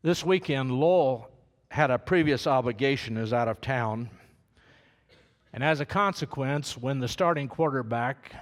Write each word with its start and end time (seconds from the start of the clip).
This 0.00 0.24
weekend, 0.24 0.70
Lowell 0.70 1.28
had 1.72 1.90
a 1.90 1.98
previous 1.98 2.46
obligation, 2.46 3.16
is 3.16 3.32
out 3.32 3.48
of 3.48 3.60
town. 3.60 4.08
And 5.52 5.64
as 5.64 5.80
a 5.80 5.84
consequence, 5.84 6.78
when 6.78 7.00
the 7.00 7.08
starting 7.08 7.48
quarterback 7.48 8.32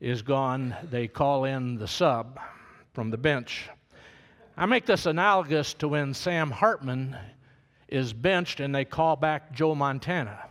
is 0.00 0.22
gone, 0.22 0.74
they 0.90 1.06
call 1.06 1.44
in 1.44 1.76
the 1.76 1.86
sub 1.86 2.40
from 2.94 3.10
the 3.10 3.16
bench. 3.16 3.68
I 4.56 4.66
make 4.66 4.86
this 4.86 5.06
analogous 5.06 5.72
to 5.74 5.86
when 5.86 6.12
Sam 6.12 6.50
Hartman 6.50 7.16
is 7.86 8.12
benched 8.12 8.58
and 8.58 8.74
they 8.74 8.84
call 8.84 9.14
back 9.14 9.52
Joe 9.52 9.76
Montana. 9.76 10.48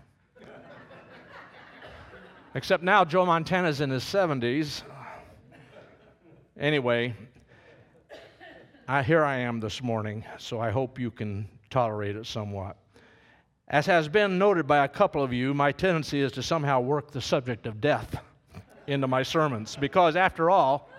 Except 2.53 2.83
now 2.83 3.03
Joe 3.03 3.25
Montana's 3.25 3.81
in 3.81 3.89
his 3.89 4.05
70s. 4.05 4.81
Anyway, 6.57 7.13
I, 8.87 9.01
here 9.01 9.23
I 9.23 9.37
am 9.37 9.59
this 9.59 9.81
morning, 9.81 10.23
so 10.37 10.59
I 10.59 10.69
hope 10.69 10.99
you 10.99 11.09
can 11.09 11.49
tolerate 11.71 12.15
it 12.15 12.27
somewhat. 12.27 12.77
As 13.67 13.87
has 13.87 14.07
been 14.07 14.37
noted 14.37 14.67
by 14.67 14.85
a 14.85 14.87
couple 14.87 15.23
of 15.23 15.33
you, 15.33 15.55
my 15.55 15.71
tendency 15.71 16.21
is 16.21 16.31
to 16.33 16.43
somehow 16.43 16.81
work 16.81 17.09
the 17.09 17.19
subject 17.19 17.65
of 17.65 17.81
death 17.81 18.21
into 18.85 19.07
my 19.07 19.23
sermons 19.23 19.75
because, 19.75 20.15
after 20.15 20.51
all, 20.51 20.91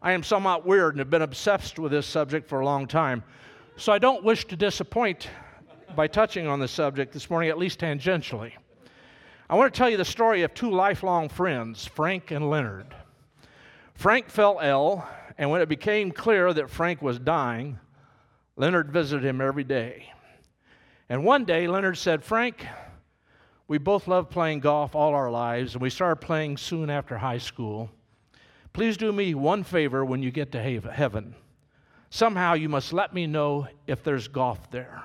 I 0.00 0.12
am 0.12 0.22
somewhat 0.22 0.64
weird 0.64 0.94
and 0.94 1.00
have 1.00 1.10
been 1.10 1.22
obsessed 1.22 1.76
with 1.80 1.90
this 1.90 2.06
subject 2.06 2.48
for 2.48 2.60
a 2.60 2.64
long 2.64 2.86
time. 2.86 3.24
So 3.76 3.92
I 3.92 3.98
don't 3.98 4.22
wish 4.22 4.44
to 4.44 4.54
disappoint 4.54 5.28
by 5.96 6.06
touching 6.06 6.46
on 6.46 6.60
the 6.60 6.68
subject 6.68 7.12
this 7.12 7.28
morning, 7.28 7.50
at 7.50 7.58
least 7.58 7.80
tangentially. 7.80 8.52
I 9.50 9.56
want 9.56 9.74
to 9.74 9.76
tell 9.76 9.90
you 9.90 9.96
the 9.96 10.04
story 10.04 10.42
of 10.42 10.54
two 10.54 10.70
lifelong 10.70 11.28
friends, 11.28 11.84
Frank 11.84 12.30
and 12.30 12.48
Leonard. 12.48 12.94
Frank 13.96 14.28
fell 14.28 14.60
ill, 14.62 15.04
and 15.42 15.50
when 15.50 15.60
it 15.60 15.68
became 15.68 16.12
clear 16.12 16.52
that 16.52 16.70
Frank 16.70 17.02
was 17.02 17.18
dying, 17.18 17.76
Leonard 18.54 18.92
visited 18.92 19.24
him 19.24 19.40
every 19.40 19.64
day. 19.64 20.12
And 21.08 21.24
one 21.24 21.44
day, 21.44 21.66
Leonard 21.66 21.98
said, 21.98 22.22
Frank, 22.22 22.64
we 23.66 23.78
both 23.78 24.06
loved 24.06 24.30
playing 24.30 24.60
golf 24.60 24.94
all 24.94 25.14
our 25.14 25.32
lives, 25.32 25.74
and 25.74 25.82
we 25.82 25.90
started 25.90 26.24
playing 26.24 26.58
soon 26.58 26.90
after 26.90 27.18
high 27.18 27.38
school. 27.38 27.90
Please 28.72 28.96
do 28.96 29.10
me 29.10 29.34
one 29.34 29.64
favor 29.64 30.04
when 30.04 30.22
you 30.22 30.30
get 30.30 30.52
to 30.52 30.62
heaven. 30.62 31.34
Somehow 32.08 32.54
you 32.54 32.68
must 32.68 32.92
let 32.92 33.12
me 33.12 33.26
know 33.26 33.66
if 33.88 34.04
there's 34.04 34.28
golf 34.28 34.70
there. 34.70 35.02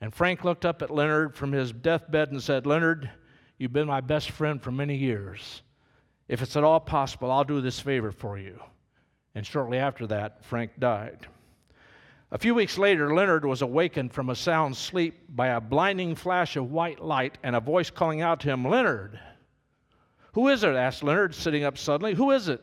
And 0.00 0.14
Frank 0.14 0.42
looked 0.42 0.64
up 0.64 0.80
at 0.80 0.90
Leonard 0.90 1.36
from 1.36 1.52
his 1.52 1.70
deathbed 1.70 2.30
and 2.30 2.42
said, 2.42 2.64
Leonard, 2.64 3.10
you've 3.58 3.74
been 3.74 3.88
my 3.88 4.00
best 4.00 4.30
friend 4.30 4.62
for 4.62 4.70
many 4.70 4.96
years. 4.96 5.60
If 6.28 6.40
it's 6.40 6.56
at 6.56 6.64
all 6.64 6.80
possible, 6.80 7.30
I'll 7.30 7.44
do 7.44 7.60
this 7.60 7.78
favor 7.78 8.10
for 8.10 8.38
you. 8.38 8.58
And 9.34 9.46
shortly 9.46 9.78
after 9.78 10.06
that, 10.08 10.44
Frank 10.44 10.72
died. 10.78 11.26
A 12.30 12.38
few 12.38 12.54
weeks 12.54 12.78
later, 12.78 13.14
Leonard 13.14 13.44
was 13.44 13.60
awakened 13.62 14.12
from 14.12 14.30
a 14.30 14.34
sound 14.34 14.76
sleep 14.76 15.20
by 15.28 15.48
a 15.48 15.60
blinding 15.60 16.14
flash 16.14 16.56
of 16.56 16.70
white 16.70 17.00
light 17.00 17.36
and 17.42 17.54
a 17.54 17.60
voice 17.60 17.90
calling 17.90 18.22
out 18.22 18.40
to 18.40 18.48
him, 18.48 18.66
Leonard. 18.66 19.20
Who 20.32 20.48
is 20.48 20.64
it? 20.64 20.74
asked 20.74 21.02
Leonard, 21.02 21.34
sitting 21.34 21.64
up 21.64 21.76
suddenly. 21.76 22.14
Who 22.14 22.30
is 22.30 22.48
it? 22.48 22.62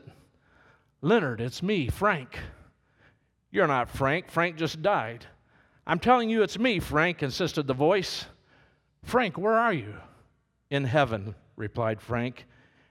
Leonard, 1.02 1.40
it's 1.40 1.62
me, 1.62 1.88
Frank. 1.88 2.38
You're 3.52 3.68
not 3.68 3.90
Frank. 3.90 4.28
Frank 4.28 4.56
just 4.56 4.82
died. 4.82 5.24
I'm 5.86 6.00
telling 6.00 6.30
you 6.30 6.42
it's 6.42 6.58
me, 6.58 6.80
Frank, 6.80 7.22
insisted 7.22 7.66
the 7.66 7.74
voice. 7.74 8.26
Frank, 9.04 9.38
where 9.38 9.56
are 9.56 9.72
you? 9.72 9.94
In 10.70 10.84
heaven, 10.84 11.34
replied 11.56 12.00
Frank. 12.00 12.44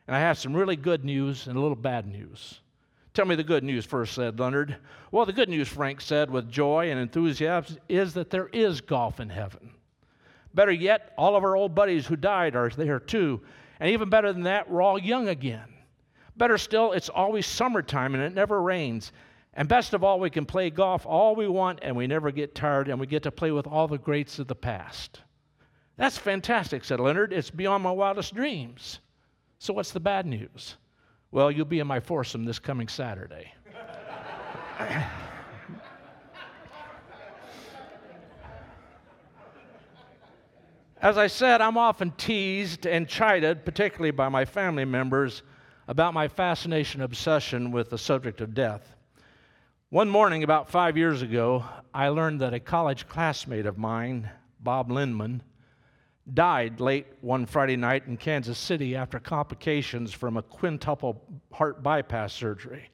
And 0.07 0.15
I 0.15 0.19
have 0.19 0.37
some 0.37 0.55
really 0.55 0.75
good 0.75 1.05
news 1.05 1.47
and 1.47 1.57
a 1.57 1.61
little 1.61 1.75
bad 1.75 2.07
news. 2.07 2.61
Tell 3.13 3.25
me 3.25 3.35
the 3.35 3.43
good 3.43 3.63
news 3.63 3.85
first, 3.85 4.13
said 4.13 4.39
Leonard. 4.39 4.77
Well, 5.11 5.25
the 5.25 5.33
good 5.33 5.49
news, 5.49 5.67
Frank 5.67 6.01
said 6.01 6.29
with 6.29 6.49
joy 6.49 6.91
and 6.91 6.99
enthusiasm, 6.99 7.77
is 7.89 8.13
that 8.13 8.29
there 8.29 8.47
is 8.49 8.81
golf 8.81 9.19
in 9.19 9.29
heaven. 9.29 9.71
Better 10.53 10.71
yet, 10.71 11.13
all 11.17 11.35
of 11.35 11.43
our 11.43 11.55
old 11.55 11.75
buddies 11.75 12.05
who 12.05 12.15
died 12.15 12.55
are 12.55 12.69
there 12.69 12.99
too. 12.99 13.41
And 13.79 13.89
even 13.89 14.09
better 14.09 14.33
than 14.33 14.43
that, 14.43 14.69
we're 14.69 14.81
all 14.81 14.99
young 14.99 15.27
again. 15.29 15.73
Better 16.37 16.57
still, 16.57 16.91
it's 16.93 17.09
always 17.09 17.45
summertime 17.45 18.13
and 18.13 18.23
it 18.23 18.33
never 18.33 18.61
rains. 18.61 19.11
And 19.53 19.67
best 19.67 19.93
of 19.93 20.03
all, 20.03 20.19
we 20.19 20.29
can 20.29 20.45
play 20.45 20.69
golf 20.69 21.05
all 21.05 21.35
we 21.35 21.47
want 21.47 21.79
and 21.81 21.95
we 21.95 22.07
never 22.07 22.31
get 22.31 22.55
tired 22.55 22.87
and 22.87 22.99
we 22.99 23.07
get 23.07 23.23
to 23.23 23.31
play 23.31 23.51
with 23.51 23.67
all 23.67 23.87
the 23.87 23.97
greats 23.97 24.39
of 24.39 24.47
the 24.47 24.55
past. 24.55 25.21
That's 25.97 26.17
fantastic, 26.17 26.85
said 26.85 26.99
Leonard. 26.99 27.33
It's 27.33 27.49
beyond 27.49 27.83
my 27.83 27.91
wildest 27.91 28.33
dreams. 28.33 28.99
So, 29.57 29.73
what's 29.73 29.91
the 29.91 29.99
bad 29.99 30.25
news? 30.25 30.77
Well, 31.31 31.51
you'll 31.51 31.65
be 31.65 31.79
in 31.79 31.85
my 31.85 31.99
foursome 31.99 32.43
this 32.43 32.57
coming 32.57 32.87
Saturday. 32.87 33.53
As 41.01 41.17
I 41.17 41.27
said, 41.27 41.61
I'm 41.61 41.77
often 41.77 42.11
teased 42.11 42.85
and 42.87 43.07
chided, 43.07 43.63
particularly 43.63 44.11
by 44.11 44.27
my 44.27 44.43
family 44.43 44.85
members, 44.85 45.43
about 45.87 46.13
my 46.13 46.27
fascination 46.27 47.01
obsession 47.01 47.71
with 47.71 47.89
the 47.89 47.97
subject 47.97 48.41
of 48.41 48.53
death. 48.53 48.95
One 49.91 50.09
morning, 50.09 50.43
about 50.43 50.69
five 50.69 50.97
years 50.97 51.21
ago, 51.21 51.63
I 51.93 52.09
learned 52.09 52.41
that 52.41 52.53
a 52.53 52.59
college 52.59 53.07
classmate 53.07 53.65
of 53.65 53.77
mine, 53.77 54.29
Bob 54.59 54.91
Lindman, 54.91 55.41
died 56.33 56.79
late 56.79 57.07
one 57.21 57.45
Friday 57.45 57.75
night 57.75 58.07
in 58.07 58.17
Kansas 58.17 58.57
City 58.57 58.95
after 58.95 59.19
complications 59.19 60.13
from 60.13 60.37
a 60.37 60.41
quintuple 60.41 61.21
heart 61.51 61.81
bypass 61.81 62.33
surgery. 62.33 62.89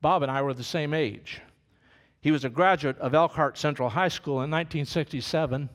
Bob 0.00 0.22
and 0.22 0.30
I 0.30 0.42
were 0.42 0.54
the 0.54 0.64
same 0.64 0.94
age. 0.94 1.40
He 2.20 2.30
was 2.30 2.44
a 2.44 2.50
graduate 2.50 2.98
of 2.98 3.14
Elkhart 3.14 3.58
Central 3.58 3.88
High 3.88 4.08
School 4.08 4.42
in 4.42 4.50
1967, 4.50 5.68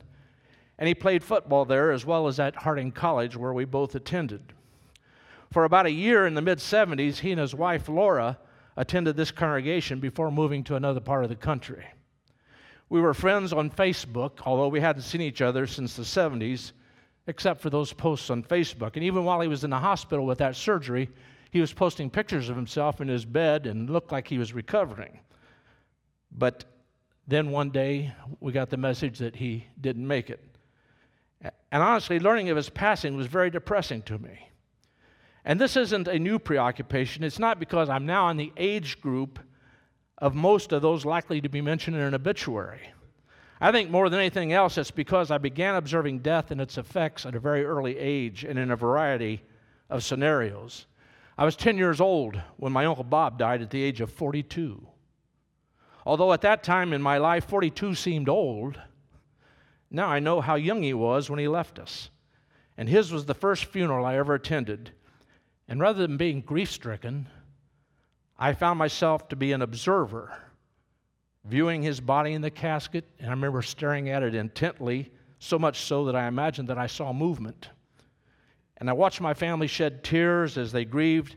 and 0.78 0.88
he 0.88 0.94
played 0.94 1.22
football 1.22 1.64
there 1.64 1.90
as 1.90 2.04
well 2.04 2.26
as 2.26 2.38
at 2.38 2.56
Harding 2.56 2.92
College, 2.92 3.36
where 3.36 3.52
we 3.52 3.64
both 3.64 3.94
attended. 3.94 4.52
For 5.50 5.64
about 5.64 5.86
a 5.86 5.90
year 5.90 6.26
in 6.26 6.34
the 6.34 6.42
mid 6.42 6.58
70s, 6.58 7.18
he 7.18 7.32
and 7.32 7.40
his 7.40 7.54
wife 7.54 7.88
Laura 7.88 8.38
attended 8.76 9.16
this 9.16 9.30
congregation 9.30 10.00
before 10.00 10.30
moving 10.30 10.64
to 10.64 10.74
another 10.74 11.00
part 11.00 11.22
of 11.22 11.30
the 11.30 11.36
country. 11.36 11.84
We 12.88 13.00
were 13.00 13.14
friends 13.14 13.52
on 13.52 13.70
Facebook, 13.70 14.40
although 14.44 14.68
we 14.68 14.80
hadn't 14.80 15.02
seen 15.02 15.20
each 15.20 15.42
other 15.42 15.66
since 15.66 15.96
the 15.96 16.02
70s, 16.02 16.72
except 17.26 17.60
for 17.60 17.70
those 17.70 17.92
posts 17.92 18.30
on 18.30 18.42
Facebook. 18.42 18.92
And 18.94 19.04
even 19.04 19.24
while 19.24 19.40
he 19.40 19.48
was 19.48 19.64
in 19.64 19.70
the 19.70 19.78
hospital 19.78 20.26
with 20.26 20.38
that 20.38 20.56
surgery, 20.56 21.08
he 21.50 21.60
was 21.60 21.72
posting 21.72 22.10
pictures 22.10 22.48
of 22.48 22.56
himself 22.56 23.00
in 23.00 23.08
his 23.08 23.24
bed 23.24 23.66
and 23.66 23.88
looked 23.88 24.12
like 24.12 24.28
he 24.28 24.38
was 24.38 24.52
recovering. 24.52 25.20
But 26.30 26.64
then 27.26 27.50
one 27.50 27.70
day, 27.70 28.12
we 28.40 28.52
got 28.52 28.70
the 28.70 28.76
message 28.76 29.18
that 29.18 29.36
he 29.36 29.66
didn't 29.80 30.06
make 30.06 30.30
it. 30.30 30.42
And 31.72 31.82
honestly, 31.82 32.18
learning 32.18 32.50
of 32.50 32.56
his 32.56 32.68
passing 32.68 33.16
was 33.16 33.26
very 33.26 33.50
depressing 33.50 34.02
to 34.02 34.18
me. 34.18 34.50
And 35.44 35.60
this 35.60 35.76
isn't 35.76 36.08
a 36.08 36.18
new 36.18 36.38
preoccupation. 36.38 37.22
It's 37.24 37.38
not 37.38 37.58
because 37.58 37.88
I'm 37.88 38.06
now 38.06 38.28
in 38.28 38.36
the 38.36 38.52
age 38.56 39.00
group 39.00 39.38
of 40.18 40.34
most 40.34 40.72
of 40.72 40.82
those 40.82 41.04
likely 41.04 41.40
to 41.40 41.48
be 41.48 41.60
mentioned 41.60 41.96
in 41.96 42.02
an 42.02 42.14
obituary. 42.14 42.80
I 43.60 43.72
think 43.72 43.90
more 43.90 44.08
than 44.08 44.20
anything 44.20 44.52
else, 44.52 44.76
it's 44.78 44.90
because 44.90 45.30
I 45.30 45.38
began 45.38 45.74
observing 45.74 46.20
death 46.20 46.50
and 46.50 46.60
its 46.60 46.76
effects 46.76 47.24
at 47.24 47.34
a 47.34 47.40
very 47.40 47.64
early 47.64 47.98
age 47.98 48.44
and 48.44 48.58
in 48.58 48.70
a 48.70 48.76
variety 48.76 49.42
of 49.88 50.04
scenarios. 50.04 50.86
I 51.36 51.44
was 51.44 51.56
10 51.56 51.78
years 51.78 52.00
old 52.00 52.40
when 52.56 52.72
my 52.72 52.84
Uncle 52.84 53.04
Bob 53.04 53.38
died 53.38 53.62
at 53.62 53.70
the 53.70 53.82
age 53.82 54.00
of 54.00 54.12
42. 54.12 54.86
Although 56.06 56.32
at 56.32 56.42
that 56.42 56.62
time 56.62 56.92
in 56.92 57.02
my 57.02 57.18
life, 57.18 57.46
42 57.46 57.94
seemed 57.94 58.28
old, 58.28 58.78
now 59.90 60.08
I 60.08 60.18
know 60.18 60.40
how 60.40 60.56
young 60.56 60.82
he 60.82 60.94
was 60.94 61.30
when 61.30 61.38
he 61.38 61.48
left 61.48 61.78
us. 61.78 62.10
And 62.76 62.88
his 62.88 63.12
was 63.12 63.24
the 63.24 63.34
first 63.34 63.64
funeral 63.64 64.04
I 64.04 64.16
ever 64.16 64.34
attended. 64.34 64.90
And 65.68 65.80
rather 65.80 66.06
than 66.06 66.16
being 66.16 66.40
grief 66.40 66.70
stricken, 66.70 67.28
I 68.38 68.52
found 68.52 68.78
myself 68.78 69.28
to 69.28 69.36
be 69.36 69.52
an 69.52 69.62
observer, 69.62 70.36
viewing 71.44 71.82
his 71.82 72.00
body 72.00 72.32
in 72.32 72.42
the 72.42 72.50
casket, 72.50 73.04
and 73.18 73.28
I 73.28 73.30
remember 73.30 73.62
staring 73.62 74.08
at 74.08 74.22
it 74.22 74.34
intently, 74.34 75.12
so 75.38 75.58
much 75.58 75.80
so 75.82 76.06
that 76.06 76.16
I 76.16 76.26
imagined 76.26 76.68
that 76.68 76.78
I 76.78 76.86
saw 76.86 77.12
movement. 77.12 77.68
And 78.78 78.90
I 78.90 78.92
watched 78.92 79.20
my 79.20 79.34
family 79.34 79.66
shed 79.66 80.02
tears 80.02 80.58
as 80.58 80.72
they 80.72 80.84
grieved, 80.84 81.36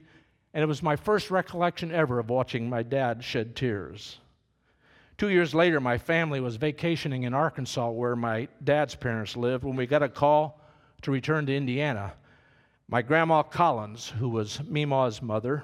and 0.54 0.64
it 0.64 0.68
was 0.68 0.82
my 0.82 0.96
first 0.96 1.30
recollection 1.30 1.92
ever 1.92 2.20
of 2.20 2.30
watching 2.30 2.70
my 2.70 2.82
dad 2.82 3.24
shed 3.24 3.56
tears. 3.56 4.18
Two 5.18 5.30
years 5.30 5.54
later, 5.54 5.80
my 5.80 5.98
family 5.98 6.40
was 6.40 6.56
vacationing 6.56 7.24
in 7.24 7.34
Arkansas, 7.34 7.90
where 7.90 8.16
my 8.16 8.48
dad's 8.64 8.96
parents 8.96 9.38
lived, 9.38 9.64
when 9.64 9.76
we 9.76 9.86
got 9.86 10.04
a 10.04 10.10
call 10.10 10.62
to 11.04 11.12
return 11.12 11.46
to 11.46 11.56
Indiana. 11.56 12.14
My 12.88 13.02
grandma 13.02 13.44
Collins, 13.44 14.10
who 14.10 14.30
was 14.30 14.62
Mima's 14.64 15.22
mother, 15.22 15.64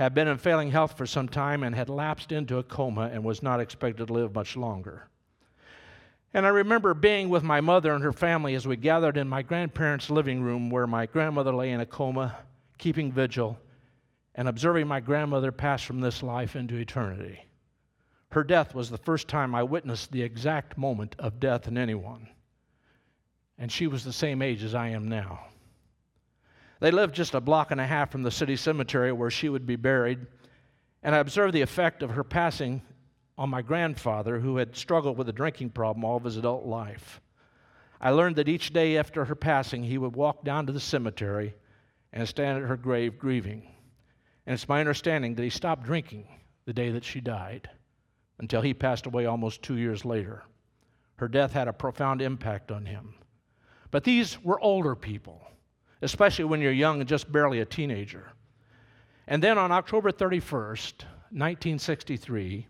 had 0.00 0.14
been 0.14 0.28
in 0.28 0.38
failing 0.38 0.70
health 0.70 0.96
for 0.96 1.04
some 1.04 1.28
time 1.28 1.62
and 1.62 1.74
had 1.74 1.90
lapsed 1.90 2.32
into 2.32 2.56
a 2.56 2.62
coma 2.62 3.10
and 3.12 3.22
was 3.22 3.42
not 3.42 3.60
expected 3.60 4.06
to 4.06 4.12
live 4.14 4.34
much 4.34 4.56
longer. 4.56 5.06
And 6.32 6.46
I 6.46 6.48
remember 6.48 6.94
being 6.94 7.28
with 7.28 7.42
my 7.42 7.60
mother 7.60 7.92
and 7.92 8.02
her 8.02 8.12
family 8.14 8.54
as 8.54 8.66
we 8.66 8.76
gathered 8.76 9.18
in 9.18 9.28
my 9.28 9.42
grandparents' 9.42 10.08
living 10.08 10.40
room 10.40 10.70
where 10.70 10.86
my 10.86 11.04
grandmother 11.04 11.54
lay 11.54 11.70
in 11.70 11.80
a 11.80 11.86
coma, 11.86 12.34
keeping 12.78 13.12
vigil, 13.12 13.58
and 14.34 14.48
observing 14.48 14.88
my 14.88 15.00
grandmother 15.00 15.52
pass 15.52 15.82
from 15.82 16.00
this 16.00 16.22
life 16.22 16.56
into 16.56 16.76
eternity. 16.76 17.44
Her 18.30 18.42
death 18.42 18.74
was 18.74 18.88
the 18.88 18.96
first 18.96 19.28
time 19.28 19.54
I 19.54 19.64
witnessed 19.64 20.12
the 20.12 20.22
exact 20.22 20.78
moment 20.78 21.14
of 21.18 21.40
death 21.40 21.68
in 21.68 21.76
anyone. 21.76 22.26
And 23.58 23.70
she 23.70 23.86
was 23.86 24.02
the 24.02 24.14
same 24.14 24.40
age 24.40 24.62
as 24.62 24.74
I 24.74 24.88
am 24.88 25.10
now. 25.10 25.40
They 26.80 26.90
lived 26.90 27.14
just 27.14 27.34
a 27.34 27.40
block 27.40 27.70
and 27.70 27.80
a 27.80 27.86
half 27.86 28.10
from 28.10 28.22
the 28.22 28.30
city 28.30 28.56
cemetery 28.56 29.12
where 29.12 29.30
she 29.30 29.48
would 29.48 29.66
be 29.66 29.76
buried, 29.76 30.26
and 31.02 31.14
I 31.14 31.18
observed 31.18 31.54
the 31.54 31.62
effect 31.62 32.02
of 32.02 32.10
her 32.10 32.24
passing 32.24 32.82
on 33.38 33.48
my 33.48 33.62
grandfather, 33.62 34.38
who 34.38 34.56
had 34.58 34.76
struggled 34.76 35.16
with 35.16 35.28
a 35.28 35.32
drinking 35.32 35.70
problem 35.70 36.04
all 36.04 36.16
of 36.16 36.24
his 36.24 36.36
adult 36.36 36.66
life. 36.66 37.20
I 38.00 38.10
learned 38.10 38.36
that 38.36 38.48
each 38.48 38.72
day 38.72 38.98
after 38.98 39.24
her 39.24 39.34
passing, 39.34 39.82
he 39.82 39.98
would 39.98 40.14
walk 40.14 40.44
down 40.44 40.66
to 40.66 40.72
the 40.72 40.80
cemetery 40.80 41.54
and 42.12 42.28
stand 42.28 42.62
at 42.62 42.68
her 42.68 42.76
grave 42.76 43.18
grieving. 43.18 43.74
And 44.46 44.54
it's 44.54 44.68
my 44.68 44.80
understanding 44.80 45.34
that 45.34 45.42
he 45.42 45.50
stopped 45.50 45.84
drinking 45.84 46.26
the 46.64 46.72
day 46.72 46.90
that 46.90 47.04
she 47.04 47.20
died 47.20 47.70
until 48.38 48.62
he 48.62 48.74
passed 48.74 49.06
away 49.06 49.26
almost 49.26 49.62
two 49.62 49.76
years 49.76 50.04
later. 50.04 50.44
Her 51.16 51.28
death 51.28 51.52
had 51.52 51.68
a 51.68 51.72
profound 51.72 52.22
impact 52.22 52.70
on 52.70 52.86
him. 52.86 53.14
But 53.90 54.04
these 54.04 54.42
were 54.42 54.60
older 54.60 54.94
people, 54.94 55.46
especially 56.02 56.44
when 56.44 56.60
you're 56.60 56.72
young 56.72 57.00
and 57.00 57.08
just 57.08 57.30
barely 57.30 57.60
a 57.60 57.64
teenager. 57.64 58.32
And 59.26 59.42
then 59.42 59.58
on 59.58 59.70
October 59.70 60.10
31st, 60.10 61.04
1963, 61.32 62.66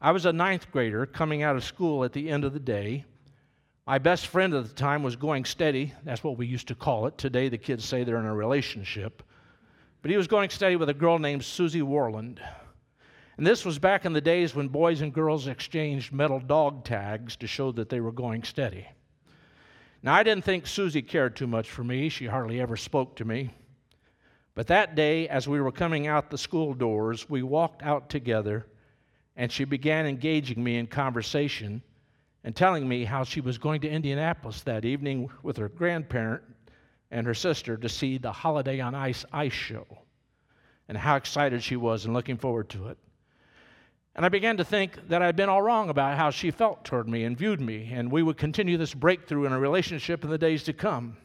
I 0.00 0.12
was 0.12 0.26
a 0.26 0.32
ninth 0.32 0.70
grader 0.70 1.06
coming 1.06 1.42
out 1.42 1.56
of 1.56 1.64
school 1.64 2.04
at 2.04 2.12
the 2.12 2.30
end 2.30 2.44
of 2.44 2.52
the 2.52 2.60
day. 2.60 3.04
My 3.86 3.98
best 3.98 4.28
friend 4.28 4.54
at 4.54 4.66
the 4.66 4.74
time 4.74 5.02
was 5.02 5.16
going 5.16 5.44
steady. 5.44 5.92
That's 6.04 6.24
what 6.24 6.38
we 6.38 6.46
used 6.46 6.68
to 6.68 6.74
call 6.74 7.06
it. 7.06 7.18
Today, 7.18 7.48
the 7.48 7.58
kids 7.58 7.84
say 7.84 8.04
they're 8.04 8.18
in 8.18 8.24
a 8.24 8.34
relationship. 8.34 9.22
But 10.00 10.10
he 10.10 10.16
was 10.16 10.26
going 10.26 10.50
steady 10.50 10.76
with 10.76 10.88
a 10.88 10.94
girl 10.94 11.18
named 11.18 11.44
Susie 11.44 11.82
Warland. 11.82 12.40
And 13.36 13.46
this 13.46 13.64
was 13.64 13.78
back 13.78 14.04
in 14.04 14.12
the 14.12 14.20
days 14.20 14.54
when 14.54 14.68
boys 14.68 15.00
and 15.00 15.12
girls 15.12 15.48
exchanged 15.48 16.12
metal 16.12 16.38
dog 16.38 16.84
tags 16.84 17.36
to 17.36 17.46
show 17.46 17.72
that 17.72 17.88
they 17.88 18.00
were 18.00 18.12
going 18.12 18.44
steady. 18.44 18.86
Now, 20.04 20.12
I 20.12 20.22
didn't 20.22 20.44
think 20.44 20.66
Susie 20.66 21.00
cared 21.00 21.34
too 21.34 21.46
much 21.46 21.70
for 21.70 21.82
me. 21.82 22.10
She 22.10 22.26
hardly 22.26 22.60
ever 22.60 22.76
spoke 22.76 23.16
to 23.16 23.24
me. 23.24 23.54
But 24.54 24.66
that 24.66 24.94
day, 24.94 25.26
as 25.28 25.48
we 25.48 25.62
were 25.62 25.72
coming 25.72 26.06
out 26.06 26.28
the 26.28 26.36
school 26.36 26.74
doors, 26.74 27.26
we 27.30 27.42
walked 27.42 27.82
out 27.82 28.10
together, 28.10 28.66
and 29.34 29.50
she 29.50 29.64
began 29.64 30.06
engaging 30.06 30.62
me 30.62 30.76
in 30.76 30.88
conversation 30.88 31.82
and 32.44 32.54
telling 32.54 32.86
me 32.86 33.06
how 33.06 33.24
she 33.24 33.40
was 33.40 33.56
going 33.56 33.80
to 33.80 33.88
Indianapolis 33.88 34.60
that 34.64 34.84
evening 34.84 35.30
with 35.42 35.56
her 35.56 35.70
grandparent 35.70 36.42
and 37.10 37.26
her 37.26 37.32
sister 37.32 37.78
to 37.78 37.88
see 37.88 38.18
the 38.18 38.30
Holiday 38.30 38.80
on 38.80 38.94
Ice 38.94 39.24
ice 39.32 39.54
show, 39.54 39.86
and 40.86 40.98
how 40.98 41.16
excited 41.16 41.62
she 41.62 41.76
was 41.76 42.04
and 42.04 42.12
looking 42.12 42.36
forward 42.36 42.68
to 42.68 42.88
it. 42.88 42.98
And 44.16 44.24
I 44.24 44.28
began 44.28 44.56
to 44.58 44.64
think 44.64 45.08
that 45.08 45.22
I'd 45.22 45.34
been 45.34 45.48
all 45.48 45.62
wrong 45.62 45.90
about 45.90 46.16
how 46.16 46.30
she 46.30 46.52
felt 46.52 46.84
toward 46.84 47.08
me 47.08 47.24
and 47.24 47.36
viewed 47.36 47.60
me, 47.60 47.90
and 47.92 48.12
we 48.12 48.22
would 48.22 48.36
continue 48.36 48.76
this 48.76 48.94
breakthrough 48.94 49.46
in 49.46 49.52
a 49.52 49.58
relationship 49.58 50.22
in 50.22 50.30
the 50.30 50.38
days 50.38 50.62
to 50.64 50.72
come. 50.72 51.16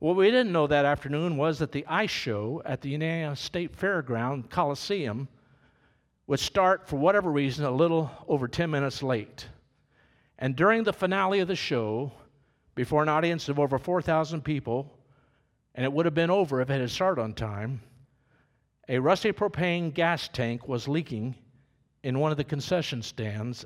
What 0.00 0.16
we 0.16 0.30
didn't 0.30 0.52
know 0.52 0.66
that 0.66 0.84
afternoon 0.84 1.38
was 1.38 1.58
that 1.60 1.72
the 1.72 1.86
ice 1.86 2.10
show 2.10 2.60
at 2.66 2.82
the 2.82 2.92
Indiana 2.92 3.34
State 3.36 3.74
Fairground 3.74 4.50
Coliseum 4.50 5.28
would 6.26 6.40
start, 6.40 6.86
for 6.86 6.96
whatever 6.96 7.30
reason, 7.30 7.64
a 7.64 7.70
little 7.70 8.10
over 8.28 8.48
10 8.48 8.70
minutes 8.70 9.02
late. 9.02 9.46
And 10.38 10.56
during 10.56 10.84
the 10.84 10.92
finale 10.92 11.40
of 11.40 11.48
the 11.48 11.56
show, 11.56 12.12
before 12.74 13.02
an 13.02 13.08
audience 13.08 13.48
of 13.48 13.58
over 13.58 13.78
4,000 13.78 14.42
people, 14.42 14.92
and 15.74 15.84
it 15.84 15.92
would 15.92 16.04
have 16.04 16.14
been 16.14 16.30
over 16.30 16.60
if 16.60 16.68
it 16.68 16.80
had 16.80 16.90
started 16.90 17.22
on 17.22 17.32
time, 17.32 17.80
a 18.90 18.98
rusty 18.98 19.32
propane 19.32 19.94
gas 19.94 20.28
tank 20.28 20.68
was 20.68 20.86
leaking 20.86 21.34
in 22.04 22.18
one 22.20 22.30
of 22.30 22.36
the 22.36 22.44
concession 22.44 23.00
stands 23.02 23.64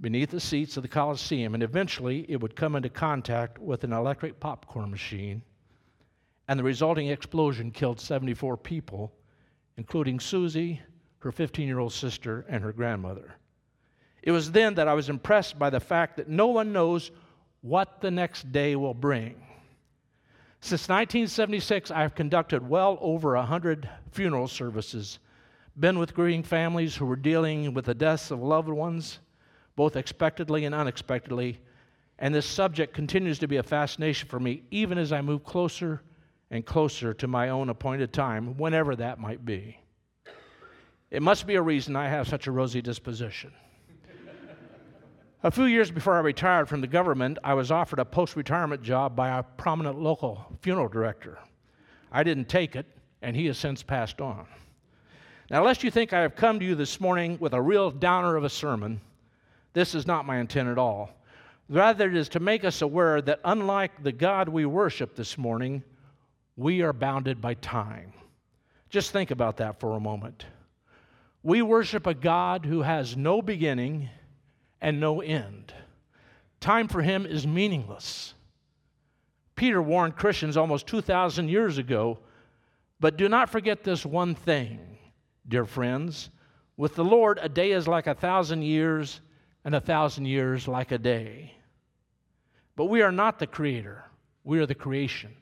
beneath 0.00 0.30
the 0.30 0.40
seats 0.40 0.76
of 0.76 0.84
the 0.84 0.88
Coliseum, 0.88 1.54
and 1.54 1.62
eventually 1.62 2.24
it 2.28 2.40
would 2.40 2.54
come 2.54 2.76
into 2.76 2.88
contact 2.88 3.58
with 3.58 3.82
an 3.82 3.92
electric 3.92 4.38
popcorn 4.38 4.88
machine, 4.92 5.42
and 6.46 6.58
the 6.58 6.64
resulting 6.64 7.08
explosion 7.08 7.72
killed 7.72 8.00
74 8.00 8.56
people, 8.56 9.12
including 9.76 10.20
Susie, 10.20 10.80
her 11.18 11.32
15 11.32 11.66
year 11.66 11.80
old 11.80 11.92
sister, 11.92 12.46
and 12.48 12.62
her 12.62 12.72
grandmother. 12.72 13.34
It 14.22 14.30
was 14.30 14.52
then 14.52 14.74
that 14.74 14.86
I 14.86 14.94
was 14.94 15.08
impressed 15.08 15.58
by 15.58 15.68
the 15.68 15.80
fact 15.80 16.16
that 16.16 16.28
no 16.28 16.46
one 16.46 16.72
knows 16.72 17.10
what 17.62 18.00
the 18.00 18.10
next 18.10 18.52
day 18.52 18.76
will 18.76 18.94
bring. 18.94 19.34
Since 20.60 20.88
1976, 20.88 21.90
I've 21.90 22.14
conducted 22.14 22.68
well 22.68 22.98
over 23.00 23.34
100 23.34 23.90
funeral 24.12 24.46
services 24.46 25.18
been 25.78 25.98
with 25.98 26.14
grieving 26.14 26.42
families 26.42 26.96
who 26.96 27.06
were 27.06 27.16
dealing 27.16 27.72
with 27.72 27.84
the 27.84 27.94
deaths 27.94 28.30
of 28.30 28.42
loved 28.42 28.68
ones, 28.68 29.20
both 29.76 29.96
expectedly 29.96 30.64
and 30.64 30.74
unexpectedly. 30.74 31.60
And 32.18 32.34
this 32.34 32.46
subject 32.46 32.94
continues 32.94 33.38
to 33.38 33.48
be 33.48 33.58
a 33.58 33.62
fascination 33.62 34.28
for 34.28 34.40
me, 34.40 34.62
even 34.70 34.98
as 34.98 35.12
I 35.12 35.20
move 35.20 35.44
closer 35.44 36.02
and 36.50 36.66
closer 36.66 37.14
to 37.14 37.28
my 37.28 37.50
own 37.50 37.68
appointed 37.68 38.12
time, 38.12 38.56
whenever 38.56 38.96
that 38.96 39.20
might 39.20 39.44
be. 39.44 39.78
It 41.10 41.22
must 41.22 41.46
be 41.46 41.54
a 41.54 41.62
reason 41.62 41.94
I 41.94 42.08
have 42.08 42.26
such 42.26 42.46
a 42.48 42.52
rosy 42.52 42.82
disposition. 42.82 43.52
a 45.42 45.50
few 45.50 45.64
years 45.64 45.90
before 45.90 46.16
I 46.16 46.20
retired 46.20 46.68
from 46.68 46.80
the 46.80 46.86
government, 46.86 47.38
I 47.44 47.54
was 47.54 47.70
offered 47.70 47.98
a 48.00 48.04
post 48.04 48.34
retirement 48.34 48.82
job 48.82 49.14
by 49.14 49.38
a 49.38 49.42
prominent 49.42 50.00
local 50.00 50.58
funeral 50.60 50.88
director. 50.88 51.38
I 52.10 52.24
didn't 52.24 52.48
take 52.48 52.74
it, 52.74 52.86
and 53.22 53.36
he 53.36 53.46
has 53.46 53.58
since 53.58 53.82
passed 53.82 54.20
on. 54.20 54.46
Now, 55.50 55.64
lest 55.64 55.82
you 55.82 55.90
think 55.90 56.12
I 56.12 56.20
have 56.20 56.36
come 56.36 56.58
to 56.58 56.64
you 56.64 56.74
this 56.74 57.00
morning 57.00 57.38
with 57.40 57.54
a 57.54 57.62
real 57.62 57.90
downer 57.90 58.36
of 58.36 58.44
a 58.44 58.50
sermon, 58.50 59.00
this 59.72 59.94
is 59.94 60.06
not 60.06 60.26
my 60.26 60.38
intent 60.38 60.68
at 60.68 60.76
all. 60.76 61.10
Rather, 61.70 62.08
it 62.08 62.16
is 62.16 62.28
to 62.30 62.40
make 62.40 62.64
us 62.64 62.82
aware 62.82 63.22
that 63.22 63.40
unlike 63.44 64.02
the 64.02 64.12
God 64.12 64.48
we 64.48 64.66
worship 64.66 65.16
this 65.16 65.38
morning, 65.38 65.82
we 66.56 66.82
are 66.82 66.92
bounded 66.92 67.40
by 67.40 67.54
time. 67.54 68.12
Just 68.90 69.10
think 69.10 69.30
about 69.30 69.56
that 69.58 69.80
for 69.80 69.96
a 69.96 70.00
moment. 70.00 70.44
We 71.42 71.62
worship 71.62 72.06
a 72.06 72.14
God 72.14 72.66
who 72.66 72.82
has 72.82 73.16
no 73.16 73.40
beginning 73.40 74.10
and 74.82 75.00
no 75.00 75.22
end. 75.22 75.72
Time 76.60 76.88
for 76.88 77.00
him 77.00 77.24
is 77.24 77.46
meaningless. 77.46 78.34
Peter 79.56 79.80
warned 79.80 80.16
Christians 80.16 80.56
almost 80.56 80.86
2,000 80.86 81.48
years 81.48 81.78
ago, 81.78 82.18
but 83.00 83.16
do 83.16 83.28
not 83.28 83.48
forget 83.48 83.82
this 83.82 84.04
one 84.04 84.34
thing 84.34 84.97
dear 85.48 85.64
friends. 85.64 86.30
With 86.76 86.94
the 86.94 87.04
Lord, 87.04 87.38
a 87.42 87.48
day 87.48 87.72
is 87.72 87.88
like 87.88 88.06
a 88.06 88.14
thousand 88.14 88.62
years, 88.62 89.20
and 89.64 89.74
a 89.74 89.80
thousand 89.80 90.26
years 90.26 90.68
like 90.68 90.92
a 90.92 90.98
day. 90.98 91.54
But 92.76 92.86
we 92.86 93.02
are 93.02 93.12
not 93.12 93.38
the 93.38 93.46
creator, 93.46 94.04
we 94.44 94.60
are 94.60 94.66
the 94.66 94.74
creation. 94.74 95.34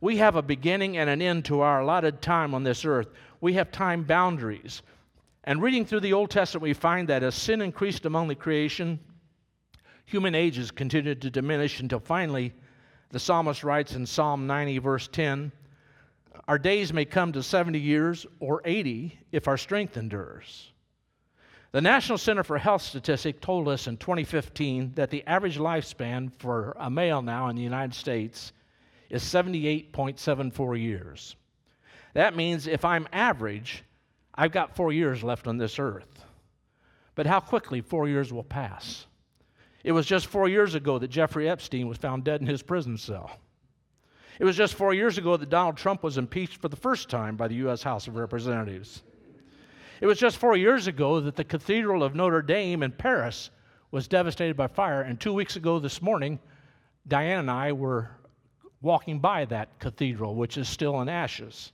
We 0.00 0.16
have 0.16 0.34
a 0.34 0.42
beginning 0.42 0.96
and 0.96 1.08
an 1.08 1.22
end 1.22 1.44
to 1.44 1.60
our 1.60 1.80
allotted 1.80 2.20
time 2.20 2.54
on 2.54 2.64
this 2.64 2.84
earth. 2.84 3.08
We 3.40 3.52
have 3.52 3.70
time 3.70 4.02
boundaries. 4.02 4.82
And 5.44 5.62
reading 5.62 5.84
through 5.84 6.00
the 6.00 6.12
Old 6.12 6.30
Testament, 6.30 6.62
we 6.62 6.72
find 6.72 7.08
that 7.08 7.22
as 7.22 7.36
sin 7.36 7.60
increased 7.62 8.04
among 8.04 8.26
the 8.26 8.34
creation, 8.34 8.98
human 10.04 10.34
ages 10.34 10.72
continued 10.72 11.22
to 11.22 11.30
diminish 11.30 11.78
until 11.78 12.00
finally, 12.00 12.52
the 13.10 13.20
psalmist 13.20 13.62
writes 13.62 13.94
in 13.94 14.04
Psalm 14.04 14.46
90, 14.46 14.78
verse 14.78 15.06
10 15.06 15.52
our 16.48 16.58
days 16.58 16.92
may 16.92 17.04
come 17.04 17.32
to 17.32 17.42
70 17.42 17.78
years 17.78 18.26
or 18.40 18.60
80 18.64 19.18
if 19.30 19.48
our 19.48 19.56
strength 19.56 19.96
endures. 19.96 20.72
The 21.72 21.80
National 21.80 22.18
Center 22.18 22.42
for 22.42 22.58
Health 22.58 22.82
Statistics 22.82 23.38
told 23.40 23.66
us 23.68 23.86
in 23.86 23.96
2015 23.96 24.92
that 24.94 25.10
the 25.10 25.24
average 25.26 25.58
lifespan 25.58 26.30
for 26.38 26.76
a 26.78 26.90
male 26.90 27.22
now 27.22 27.48
in 27.48 27.56
the 27.56 27.62
United 27.62 27.94
States 27.94 28.52
is 29.08 29.22
78.74 29.22 30.82
years. 30.82 31.36
That 32.14 32.36
means 32.36 32.66
if 32.66 32.84
I'm 32.84 33.08
average, 33.12 33.84
I've 34.34 34.52
got 34.52 34.76
four 34.76 34.92
years 34.92 35.22
left 35.22 35.46
on 35.46 35.56
this 35.56 35.78
earth. 35.78 36.24
But 37.14 37.26
how 37.26 37.40
quickly 37.40 37.80
four 37.80 38.08
years 38.08 38.32
will 38.32 38.44
pass. 38.44 39.06
It 39.84 39.92
was 39.92 40.06
just 40.06 40.26
four 40.26 40.48
years 40.48 40.74
ago 40.74 40.98
that 40.98 41.08
Jeffrey 41.08 41.48
Epstein 41.48 41.88
was 41.88 41.98
found 41.98 42.24
dead 42.24 42.40
in 42.40 42.46
his 42.46 42.62
prison 42.62 42.96
cell. 42.96 43.30
It 44.38 44.44
was 44.44 44.56
just 44.56 44.74
four 44.74 44.94
years 44.94 45.18
ago 45.18 45.36
that 45.36 45.50
Donald 45.50 45.76
Trump 45.76 46.02
was 46.02 46.18
impeached 46.18 46.60
for 46.60 46.68
the 46.68 46.76
first 46.76 47.08
time 47.08 47.36
by 47.36 47.48
the 47.48 47.54
U.S. 47.56 47.82
House 47.82 48.08
of 48.08 48.16
Representatives. 48.16 49.02
It 50.00 50.06
was 50.06 50.18
just 50.18 50.38
four 50.38 50.56
years 50.56 50.86
ago 50.86 51.20
that 51.20 51.36
the 51.36 51.44
Cathedral 51.44 52.02
of 52.02 52.14
Notre 52.14 52.42
Dame 52.42 52.82
in 52.82 52.92
Paris 52.92 53.50
was 53.90 54.08
devastated 54.08 54.56
by 54.56 54.66
fire. 54.66 55.02
And 55.02 55.20
two 55.20 55.32
weeks 55.32 55.56
ago 55.56 55.78
this 55.78 56.02
morning, 56.02 56.40
Diane 57.06 57.40
and 57.40 57.50
I 57.50 57.72
were 57.72 58.10
walking 58.80 59.20
by 59.20 59.44
that 59.44 59.78
cathedral, 59.78 60.34
which 60.34 60.56
is 60.56 60.68
still 60.68 61.00
in 61.02 61.08
ashes. 61.08 61.72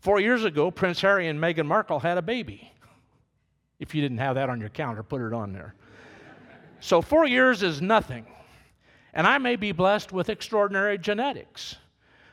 Four 0.00 0.20
years 0.20 0.44
ago, 0.44 0.70
Prince 0.70 1.00
Harry 1.02 1.28
and 1.28 1.38
Meghan 1.38 1.66
Markle 1.66 2.00
had 2.00 2.18
a 2.18 2.22
baby. 2.22 2.72
If 3.78 3.94
you 3.94 4.02
didn't 4.02 4.18
have 4.18 4.34
that 4.34 4.48
on 4.48 4.58
your 4.58 4.70
calendar, 4.70 5.02
put 5.02 5.20
it 5.20 5.32
on 5.32 5.52
there. 5.52 5.74
So, 6.80 7.00
four 7.00 7.26
years 7.26 7.62
is 7.62 7.80
nothing. 7.80 8.26
And 9.12 9.26
I 9.26 9.38
may 9.38 9.56
be 9.56 9.72
blessed 9.72 10.12
with 10.12 10.28
extraordinary 10.28 10.98
genetics. 10.98 11.76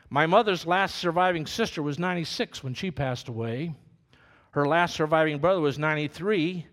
My 0.08 0.26
mother's 0.26 0.66
last 0.66 0.96
surviving 0.96 1.46
sister 1.46 1.82
was 1.82 1.98
96 1.98 2.64
when 2.64 2.74
she 2.74 2.90
passed 2.90 3.28
away. 3.28 3.74
Her 4.52 4.66
last 4.66 4.94
surviving 4.94 5.38
brother 5.38 5.60
was 5.60 5.78
93, 5.78 6.66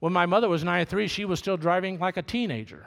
When 0.00 0.12
my 0.12 0.26
mother 0.26 0.48
was 0.48 0.64
93, 0.64 1.06
she 1.06 1.24
was 1.24 1.38
still 1.38 1.56
driving 1.56 2.00
like 2.00 2.16
a 2.16 2.22
teenager. 2.22 2.86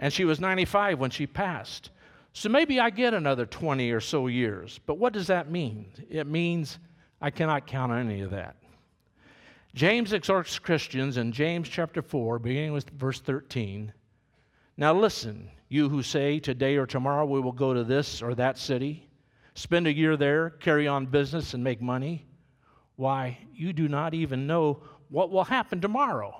And 0.00 0.12
she 0.12 0.24
was 0.24 0.40
95 0.40 0.98
when 0.98 1.10
she 1.10 1.26
passed. 1.26 1.90
So 2.32 2.48
maybe 2.48 2.80
I 2.80 2.90
get 2.90 3.14
another 3.14 3.46
20 3.46 3.90
or 3.92 4.00
so 4.00 4.26
years. 4.26 4.80
But 4.86 4.98
what 4.98 5.12
does 5.12 5.28
that 5.28 5.50
mean? 5.50 5.86
It 6.08 6.26
means 6.26 6.78
I 7.20 7.30
cannot 7.30 7.66
count 7.66 7.92
on 7.92 8.10
any 8.10 8.22
of 8.22 8.30
that. 8.30 8.56
James 9.74 10.12
exhorts 10.12 10.58
Christians 10.58 11.16
in 11.16 11.30
James 11.30 11.68
chapter 11.68 12.02
4, 12.02 12.40
beginning 12.40 12.72
with 12.72 12.90
verse 12.90 13.20
13. 13.20 13.92
Now 14.80 14.94
listen, 14.94 15.50
you 15.68 15.90
who 15.90 16.02
say, 16.02 16.40
Today 16.40 16.76
or 16.76 16.86
tomorrow 16.86 17.26
we 17.26 17.38
will 17.38 17.52
go 17.52 17.74
to 17.74 17.84
this 17.84 18.22
or 18.22 18.34
that 18.34 18.56
city, 18.56 19.06
spend 19.52 19.86
a 19.86 19.92
year 19.92 20.16
there, 20.16 20.48
carry 20.48 20.88
on 20.88 21.04
business, 21.04 21.52
and 21.52 21.62
make 21.62 21.82
money. 21.82 22.24
Why, 22.96 23.36
you 23.52 23.74
do 23.74 23.88
not 23.88 24.14
even 24.14 24.46
know 24.46 24.82
what 25.10 25.30
will 25.30 25.44
happen 25.44 25.82
tomorrow. 25.82 26.34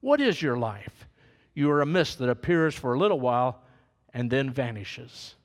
What 0.00 0.20
is 0.20 0.42
your 0.42 0.58
life? 0.58 1.06
You 1.54 1.70
are 1.70 1.80
a 1.80 1.86
mist 1.86 2.18
that 2.18 2.28
appears 2.28 2.74
for 2.74 2.94
a 2.94 2.98
little 2.98 3.20
while 3.20 3.62
and 4.12 4.28
then 4.28 4.50
vanishes. 4.50 5.36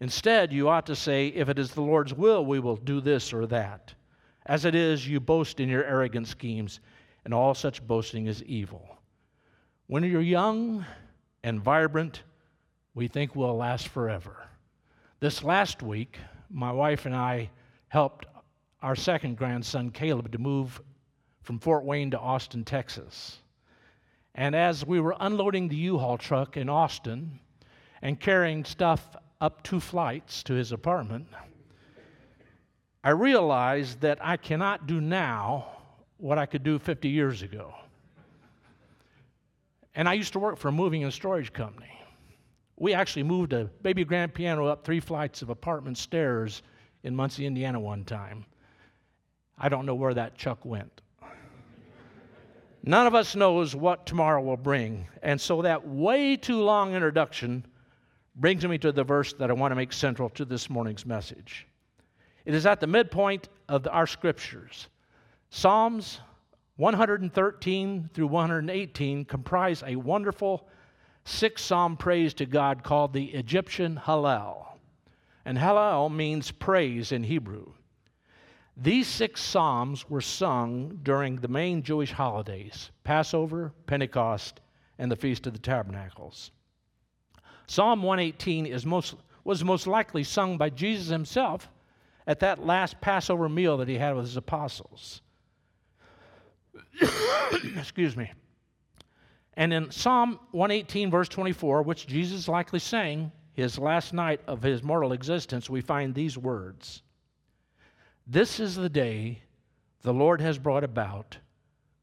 Instead, 0.00 0.52
you 0.52 0.68
ought 0.68 0.84
to 0.86 0.94
say, 0.94 1.28
If 1.28 1.48
it 1.48 1.58
is 1.58 1.70
the 1.70 1.80
Lord's 1.80 2.12
will, 2.12 2.44
we 2.44 2.60
will 2.60 2.76
do 2.76 3.00
this 3.00 3.32
or 3.32 3.46
that. 3.46 3.94
As 4.44 4.66
it 4.66 4.74
is, 4.74 5.08
you 5.08 5.20
boast 5.20 5.58
in 5.58 5.70
your 5.70 5.84
arrogant 5.84 6.28
schemes, 6.28 6.80
and 7.24 7.32
all 7.32 7.54
such 7.54 7.86
boasting 7.86 8.26
is 8.26 8.42
evil. 8.42 8.98
When 9.86 10.04
you're 10.04 10.20
young 10.20 10.84
and 11.42 11.60
vibrant, 11.60 12.22
we 12.94 13.08
think 13.08 13.34
we'll 13.34 13.56
last 13.56 13.88
forever. 13.88 14.46
This 15.20 15.42
last 15.42 15.82
week, 15.82 16.18
my 16.50 16.72
wife 16.72 17.06
and 17.06 17.14
I 17.14 17.50
helped 17.88 18.26
our 18.82 18.96
second 18.96 19.36
grandson, 19.36 19.90
Caleb, 19.90 20.30
to 20.32 20.38
move 20.38 20.80
from 21.42 21.58
Fort 21.58 21.84
Wayne 21.84 22.10
to 22.10 22.18
Austin, 22.18 22.64
Texas. 22.64 23.38
And 24.34 24.54
as 24.54 24.86
we 24.86 25.00
were 25.00 25.16
unloading 25.18 25.68
the 25.68 25.76
U 25.76 25.98
Haul 25.98 26.18
truck 26.18 26.56
in 26.56 26.68
Austin 26.68 27.40
and 28.02 28.20
carrying 28.20 28.64
stuff 28.64 29.16
up 29.40 29.62
two 29.62 29.80
flights 29.80 30.42
to 30.44 30.54
his 30.54 30.72
apartment, 30.72 31.26
I 33.02 33.10
realized 33.10 34.00
that 34.00 34.18
I 34.20 34.36
cannot 34.36 34.86
do 34.86 35.00
now 35.00 35.66
what 36.18 36.38
I 36.38 36.46
could 36.46 36.62
do 36.62 36.78
50 36.78 37.08
years 37.08 37.42
ago. 37.42 37.74
And 39.98 40.08
I 40.08 40.12
used 40.12 40.32
to 40.34 40.38
work 40.38 40.58
for 40.58 40.68
a 40.68 40.72
moving 40.72 41.02
and 41.02 41.12
storage 41.12 41.52
company. 41.52 41.90
We 42.76 42.94
actually 42.94 43.24
moved 43.24 43.52
a 43.52 43.64
baby 43.82 44.04
grand 44.04 44.32
piano 44.32 44.64
up 44.66 44.84
three 44.84 45.00
flights 45.00 45.42
of 45.42 45.50
apartment 45.50 45.98
stairs 45.98 46.62
in 47.02 47.16
Muncie, 47.16 47.44
Indiana 47.44 47.80
one 47.80 48.04
time. 48.04 48.46
I 49.58 49.68
don't 49.68 49.84
know 49.86 49.96
where 49.96 50.14
that 50.14 50.38
chuck 50.38 50.64
went. 50.64 51.00
None 52.84 53.08
of 53.08 53.16
us 53.16 53.34
knows 53.34 53.74
what 53.74 54.06
tomorrow 54.06 54.40
will 54.40 54.56
bring. 54.56 55.08
And 55.24 55.40
so 55.40 55.62
that 55.62 55.84
way 55.84 56.36
too 56.36 56.62
long 56.62 56.94
introduction 56.94 57.66
brings 58.36 58.64
me 58.64 58.78
to 58.78 58.92
the 58.92 59.02
verse 59.02 59.32
that 59.32 59.50
I 59.50 59.52
want 59.52 59.72
to 59.72 59.76
make 59.76 59.92
central 59.92 60.30
to 60.30 60.44
this 60.44 60.70
morning's 60.70 61.06
message. 61.06 61.66
It 62.44 62.54
is 62.54 62.66
at 62.66 62.78
the 62.78 62.86
midpoint 62.86 63.48
of 63.68 63.88
our 63.88 64.06
scriptures. 64.06 64.86
Psalms 65.50 66.20
113 66.78 68.08
through 68.14 68.26
118 68.28 69.24
comprise 69.24 69.82
a 69.84 69.96
wonderful 69.96 70.68
six 71.24 71.60
psalm 71.60 71.96
praise 71.96 72.32
to 72.34 72.46
God 72.46 72.84
called 72.84 73.12
the 73.12 73.26
Egyptian 73.26 73.96
Hallel. 73.96 74.64
And 75.44 75.58
Hallel 75.58 76.08
means 76.08 76.52
praise 76.52 77.10
in 77.10 77.24
Hebrew. 77.24 77.72
These 78.76 79.08
six 79.08 79.42
psalms 79.42 80.08
were 80.08 80.20
sung 80.20 81.00
during 81.02 81.36
the 81.36 81.48
main 81.48 81.82
Jewish 81.82 82.12
holidays 82.12 82.92
Passover, 83.02 83.72
Pentecost, 83.86 84.60
and 85.00 85.10
the 85.10 85.16
Feast 85.16 85.48
of 85.48 85.54
the 85.54 85.58
Tabernacles. 85.58 86.52
Psalm 87.66 88.04
118 88.04 88.66
is 88.66 88.86
most, 88.86 89.16
was 89.42 89.64
most 89.64 89.88
likely 89.88 90.22
sung 90.22 90.56
by 90.56 90.70
Jesus 90.70 91.08
himself 91.08 91.68
at 92.28 92.38
that 92.38 92.64
last 92.64 93.00
Passover 93.00 93.48
meal 93.48 93.78
that 93.78 93.88
he 93.88 93.98
had 93.98 94.14
with 94.14 94.26
his 94.26 94.36
apostles. 94.36 95.22
Excuse 97.76 98.16
me. 98.16 98.32
And 99.54 99.72
in 99.72 99.90
Psalm 99.90 100.38
118, 100.52 101.10
verse 101.10 101.28
24, 101.28 101.82
which 101.82 102.06
Jesus 102.06 102.46
likely 102.46 102.78
sang 102.78 103.32
his 103.54 103.78
last 103.78 104.14
night 104.14 104.40
of 104.46 104.62
his 104.62 104.84
mortal 104.84 105.12
existence, 105.12 105.68
we 105.68 105.80
find 105.80 106.14
these 106.14 106.38
words 106.38 107.02
This 108.26 108.60
is 108.60 108.76
the 108.76 108.88
day 108.88 109.42
the 110.02 110.14
Lord 110.14 110.40
has 110.40 110.58
brought 110.58 110.84
about. 110.84 111.38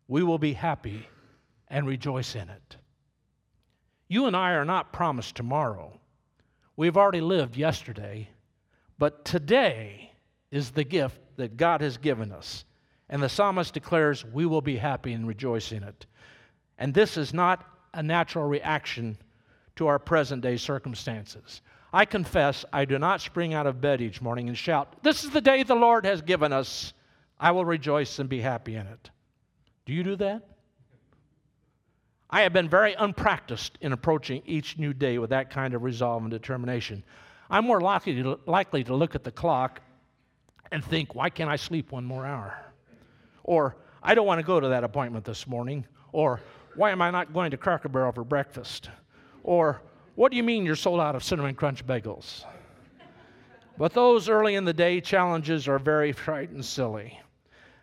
We 0.08 0.22
will 0.22 0.38
be 0.38 0.54
happy 0.54 1.08
and 1.70 1.88
rejoice 1.88 2.36
in 2.36 2.50
it. 2.50 2.76
You 4.08 4.26
and 4.26 4.36
I 4.36 4.52
are 4.52 4.66
not 4.66 4.94
promised 4.94 5.36
tomorrow. 5.36 6.00
We've 6.76 6.98
already 6.98 7.22
lived 7.22 7.56
yesterday, 7.56 8.30
but 9.00 9.26
today 9.26 10.12
is 10.52 10.72
the 10.72 10.84
gift 10.84 11.20
that 11.38 11.58
God 11.58 11.82
has 11.82 11.98
given 11.98 12.32
us. 12.32 12.66
And 13.10 13.22
the 13.22 13.30
psalmist 13.30 13.74
declares, 13.74 14.26
We 14.26 14.46
will 14.46 14.62
be 14.62 14.78
happy 14.78 15.14
and 15.14 15.28
rejoice 15.28 15.72
in 15.72 15.84
it. 15.84 16.06
And 16.78 16.94
this 16.94 17.18
is 17.18 17.34
not 17.34 17.66
a 17.94 18.04
natural 18.04 18.48
reaction 18.48 19.18
to 19.76 19.88
our 19.88 20.00
present 20.00 20.42
day 20.42 20.58
circumstances. 20.58 21.62
I 21.94 22.06
confess 22.06 22.66
I 22.74 22.86
do 22.86 23.00
not 23.00 23.22
spring 23.22 23.54
out 23.54 23.68
of 23.68 23.80
bed 23.80 24.02
each 24.02 24.22
morning 24.22 24.50
and 24.50 24.58
shout, 24.58 25.02
This 25.02 25.24
is 25.24 25.30
the 25.30 25.42
day 25.42 25.64
the 25.64 25.76
Lord 25.76 26.06
has 26.06 26.22
given 26.22 26.52
us. 26.52 26.94
I 27.40 27.52
will 27.52 27.66
rejoice 27.66 28.20
and 28.20 28.30
be 28.30 28.42
happy 28.42 28.76
in 28.76 28.88
it. 28.88 29.10
Do 29.86 29.94
you 29.94 30.04
do 30.04 30.16
that? 30.18 30.48
I 32.30 32.42
have 32.42 32.54
been 32.54 32.68
very 32.68 32.94
unpracticed 32.94 33.78
in 33.82 33.94
approaching 33.94 34.42
each 34.46 34.78
new 34.78 34.94
day 34.94 35.20
with 35.20 35.30
that 35.30 35.50
kind 35.50 35.74
of 35.74 35.84
resolve 35.84 36.24
and 36.24 36.32
determination. 36.32 37.04
I'm 37.50 37.66
more 37.66 37.80
likely 37.80 38.22
to, 38.24 38.40
likely 38.46 38.84
to 38.86 38.96
look 38.96 39.16
at 39.16 39.24
the 39.24 39.32
clock 39.32 39.82
and 40.72 40.84
think, 40.84 41.14
why 41.14 41.30
can't 41.30 41.50
I 41.50 41.56
sleep 41.56 41.92
one 41.92 42.04
more 42.04 42.26
hour? 42.26 42.58
Or, 43.46 43.78
I 44.02 44.16
don't 44.16 44.26
want 44.26 44.40
to 44.40 44.46
go 44.46 44.60
to 44.60 44.68
that 44.70 44.84
appointment 44.84 45.24
this 45.24 45.48
morning. 45.48 45.86
Or, 46.12 46.42
why 46.76 46.92
am 46.92 47.02
I 47.02 47.12
not 47.12 47.32
going 47.32 47.52
to 47.52 47.58
Cracker 47.58 47.90
Barrel 47.90 48.12
for 48.12 48.24
breakfast? 48.24 48.90
Or, 49.44 49.82
what 50.16 50.32
do 50.32 50.38
you 50.38 50.44
mean 50.44 50.66
you're 50.66 50.76
sold 50.76 51.00
out 51.00 51.16
of 51.16 51.24
Cinnamon 51.24 51.56
Crunch 51.56 51.86
bagels? 51.86 52.44
But 53.78 53.94
those 53.94 54.30
early 54.30 54.56
in 54.56 54.66
the 54.66 54.74
day 54.74 55.00
challenges 55.00 55.68
are 55.68 55.78
very 55.78 56.12
trite 56.12 56.50
and 56.50 56.66
silly. 56.66 57.20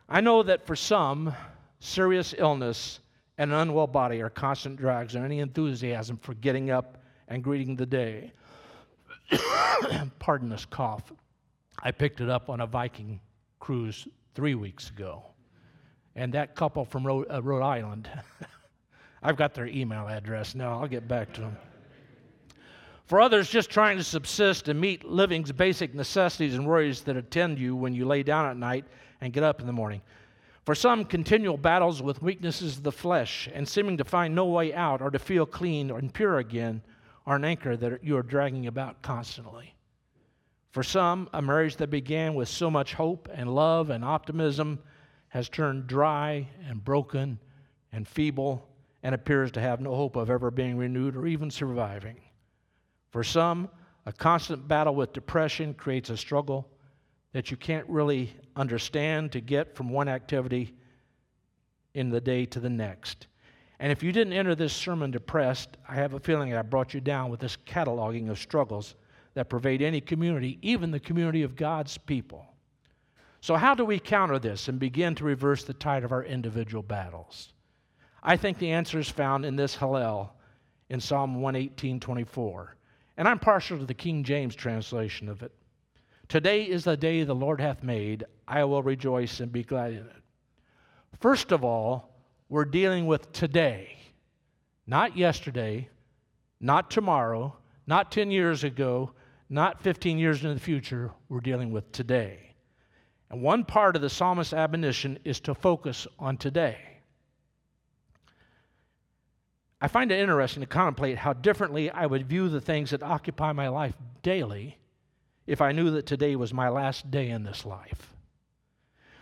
I 0.08 0.20
know 0.20 0.42
that 0.42 0.66
for 0.66 0.74
some, 0.74 1.32
serious 1.78 2.34
illness 2.36 3.00
and 3.38 3.52
an 3.52 3.58
unwell 3.58 3.86
body 3.86 4.20
are 4.20 4.30
constant 4.30 4.76
drags 4.76 5.14
on 5.14 5.24
any 5.24 5.40
enthusiasm 5.40 6.16
for 6.16 6.34
getting 6.34 6.70
up 6.70 6.98
and 7.28 7.44
greeting 7.44 7.76
the 7.76 7.86
day. 7.86 8.32
Pardon 10.18 10.48
this 10.48 10.64
cough. 10.64 11.12
I 11.82 11.92
picked 11.92 12.20
it 12.20 12.28
up 12.28 12.50
on 12.50 12.60
a 12.60 12.66
Viking 12.66 13.20
cruise 13.60 14.08
three 14.34 14.54
weeks 14.54 14.90
ago. 14.90 15.31
And 16.14 16.32
that 16.34 16.54
couple 16.54 16.84
from 16.84 17.06
Rhode, 17.06 17.26
uh, 17.30 17.42
Rhode 17.42 17.62
Island, 17.62 18.08
I've 19.22 19.36
got 19.36 19.54
their 19.54 19.66
email 19.66 20.08
address 20.08 20.54
now. 20.54 20.80
I'll 20.80 20.88
get 20.88 21.08
back 21.08 21.32
to 21.34 21.40
them. 21.40 21.56
For 23.06 23.20
others, 23.20 23.48
just 23.48 23.70
trying 23.70 23.96
to 23.98 24.04
subsist 24.04 24.68
and 24.68 24.80
meet 24.80 25.04
living's 25.04 25.52
basic 25.52 25.94
necessities 25.94 26.54
and 26.54 26.66
worries 26.66 27.02
that 27.02 27.16
attend 27.16 27.58
you 27.58 27.76
when 27.76 27.94
you 27.94 28.04
lay 28.04 28.22
down 28.22 28.46
at 28.46 28.56
night 28.56 28.84
and 29.20 29.32
get 29.32 29.42
up 29.42 29.60
in 29.60 29.66
the 29.66 29.72
morning. 29.72 30.00
For 30.64 30.74
some, 30.74 31.04
continual 31.04 31.56
battles 31.56 32.02
with 32.02 32.22
weaknesses 32.22 32.76
of 32.76 32.84
the 32.84 32.92
flesh 32.92 33.48
and 33.52 33.68
seeming 33.68 33.96
to 33.96 34.04
find 34.04 34.34
no 34.34 34.46
way 34.46 34.72
out 34.72 35.02
or 35.02 35.10
to 35.10 35.18
feel 35.18 35.44
clean 35.44 35.90
and 35.90 36.14
pure 36.14 36.38
again 36.38 36.82
are 37.26 37.36
an 37.36 37.44
anchor 37.44 37.76
that 37.76 38.04
you 38.04 38.16
are 38.16 38.22
dragging 38.22 38.66
about 38.66 39.02
constantly. 39.02 39.74
For 40.70 40.82
some, 40.82 41.28
a 41.32 41.42
marriage 41.42 41.76
that 41.76 41.90
began 41.90 42.34
with 42.34 42.48
so 42.48 42.70
much 42.70 42.94
hope 42.94 43.28
and 43.32 43.54
love 43.54 43.90
and 43.90 44.04
optimism 44.04 44.78
has 45.32 45.48
turned 45.48 45.86
dry 45.86 46.46
and 46.68 46.84
broken 46.84 47.38
and 47.90 48.06
feeble 48.06 48.68
and 49.02 49.14
appears 49.14 49.50
to 49.50 49.62
have 49.62 49.80
no 49.80 49.94
hope 49.94 50.14
of 50.14 50.28
ever 50.28 50.50
being 50.50 50.76
renewed 50.76 51.16
or 51.16 51.26
even 51.26 51.50
surviving. 51.50 52.20
For 53.12 53.24
some, 53.24 53.70
a 54.04 54.12
constant 54.12 54.68
battle 54.68 54.94
with 54.94 55.14
depression 55.14 55.72
creates 55.72 56.10
a 56.10 56.18
struggle 56.18 56.68
that 57.32 57.50
you 57.50 57.56
can't 57.56 57.88
really 57.88 58.30
understand 58.56 59.32
to 59.32 59.40
get 59.40 59.74
from 59.74 59.88
one 59.88 60.06
activity 60.06 60.74
in 61.94 62.10
the 62.10 62.20
day 62.20 62.44
to 62.44 62.60
the 62.60 62.68
next. 62.68 63.26
And 63.80 63.90
if 63.90 64.02
you 64.02 64.12
didn't 64.12 64.34
enter 64.34 64.54
this 64.54 64.74
sermon 64.74 65.10
depressed, 65.10 65.78
I 65.88 65.94
have 65.94 66.12
a 66.12 66.20
feeling 66.20 66.54
I 66.54 66.60
brought 66.60 66.92
you 66.92 67.00
down 67.00 67.30
with 67.30 67.40
this 67.40 67.56
cataloging 67.66 68.28
of 68.28 68.38
struggles 68.38 68.96
that 69.32 69.48
pervade 69.48 69.80
any 69.80 70.02
community, 70.02 70.58
even 70.60 70.90
the 70.90 71.00
community 71.00 71.42
of 71.42 71.56
God's 71.56 71.96
people. 71.96 72.51
So, 73.42 73.56
how 73.56 73.74
do 73.74 73.84
we 73.84 73.98
counter 73.98 74.38
this 74.38 74.68
and 74.68 74.78
begin 74.78 75.16
to 75.16 75.24
reverse 75.24 75.64
the 75.64 75.74
tide 75.74 76.04
of 76.04 76.12
our 76.12 76.22
individual 76.22 76.84
battles? 76.84 77.52
I 78.22 78.36
think 78.36 78.56
the 78.56 78.70
answer 78.70 79.00
is 79.00 79.08
found 79.08 79.44
in 79.44 79.56
this 79.56 79.74
Hallel 79.76 80.30
in 80.90 81.00
Psalm 81.00 81.40
118 81.40 81.98
24. 81.98 82.76
And 83.16 83.26
I'm 83.26 83.40
partial 83.40 83.78
to 83.78 83.84
the 83.84 83.94
King 83.94 84.22
James 84.22 84.54
translation 84.54 85.28
of 85.28 85.42
it. 85.42 85.50
Today 86.28 86.62
is 86.62 86.84
the 86.84 86.96
day 86.96 87.24
the 87.24 87.34
Lord 87.34 87.60
hath 87.60 87.82
made. 87.82 88.24
I 88.46 88.62
will 88.62 88.80
rejoice 88.80 89.40
and 89.40 89.50
be 89.50 89.64
glad 89.64 89.90
in 89.90 89.98
it. 90.06 90.22
First 91.18 91.50
of 91.50 91.64
all, 91.64 92.14
we're 92.48 92.64
dealing 92.64 93.06
with 93.06 93.32
today, 93.32 93.98
not 94.86 95.16
yesterday, 95.16 95.88
not 96.60 96.92
tomorrow, 96.92 97.56
not 97.88 98.12
10 98.12 98.30
years 98.30 98.62
ago, 98.62 99.10
not 99.50 99.82
15 99.82 100.16
years 100.16 100.42
into 100.42 100.54
the 100.54 100.60
future. 100.60 101.10
We're 101.28 101.40
dealing 101.40 101.72
with 101.72 101.90
today. 101.90 102.51
And 103.32 103.40
one 103.40 103.64
part 103.64 103.96
of 103.96 104.02
the 104.02 104.10
psalmist's 104.10 104.52
admonition 104.52 105.18
is 105.24 105.40
to 105.40 105.54
focus 105.54 106.06
on 106.18 106.36
today. 106.36 106.76
I 109.80 109.88
find 109.88 110.12
it 110.12 110.20
interesting 110.20 110.60
to 110.60 110.66
contemplate 110.66 111.16
how 111.16 111.32
differently 111.32 111.90
I 111.90 112.06
would 112.06 112.28
view 112.28 112.50
the 112.50 112.60
things 112.60 112.90
that 112.90 113.02
occupy 113.02 113.52
my 113.52 113.68
life 113.68 113.94
daily 114.22 114.76
if 115.46 115.60
I 115.60 115.72
knew 115.72 115.90
that 115.92 116.06
today 116.06 116.36
was 116.36 116.52
my 116.52 116.68
last 116.68 117.10
day 117.10 117.30
in 117.30 117.42
this 117.42 117.64
life. 117.64 118.12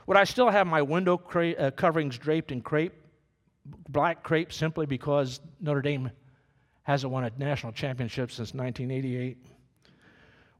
Would 0.07 0.17
I 0.17 0.25
still 0.25 0.51
have 0.51 0.67
my 0.67 0.83
window 0.83 1.17
cra- 1.17 1.53
uh, 1.53 1.71
coverings 1.71 2.19
draped 2.19 2.51
in 2.51 2.63
crepe, 2.63 2.93
black 3.89 4.25
crepe, 4.25 4.53
simply 4.53 4.87
because 4.87 5.41
Notre 5.61 5.83
Dame 5.83 6.11
hasn't 6.83 7.13
won 7.13 7.25
a 7.25 7.31
national 7.39 7.73
championship 7.73 8.33
since 8.33 8.53
1988? 8.55 9.39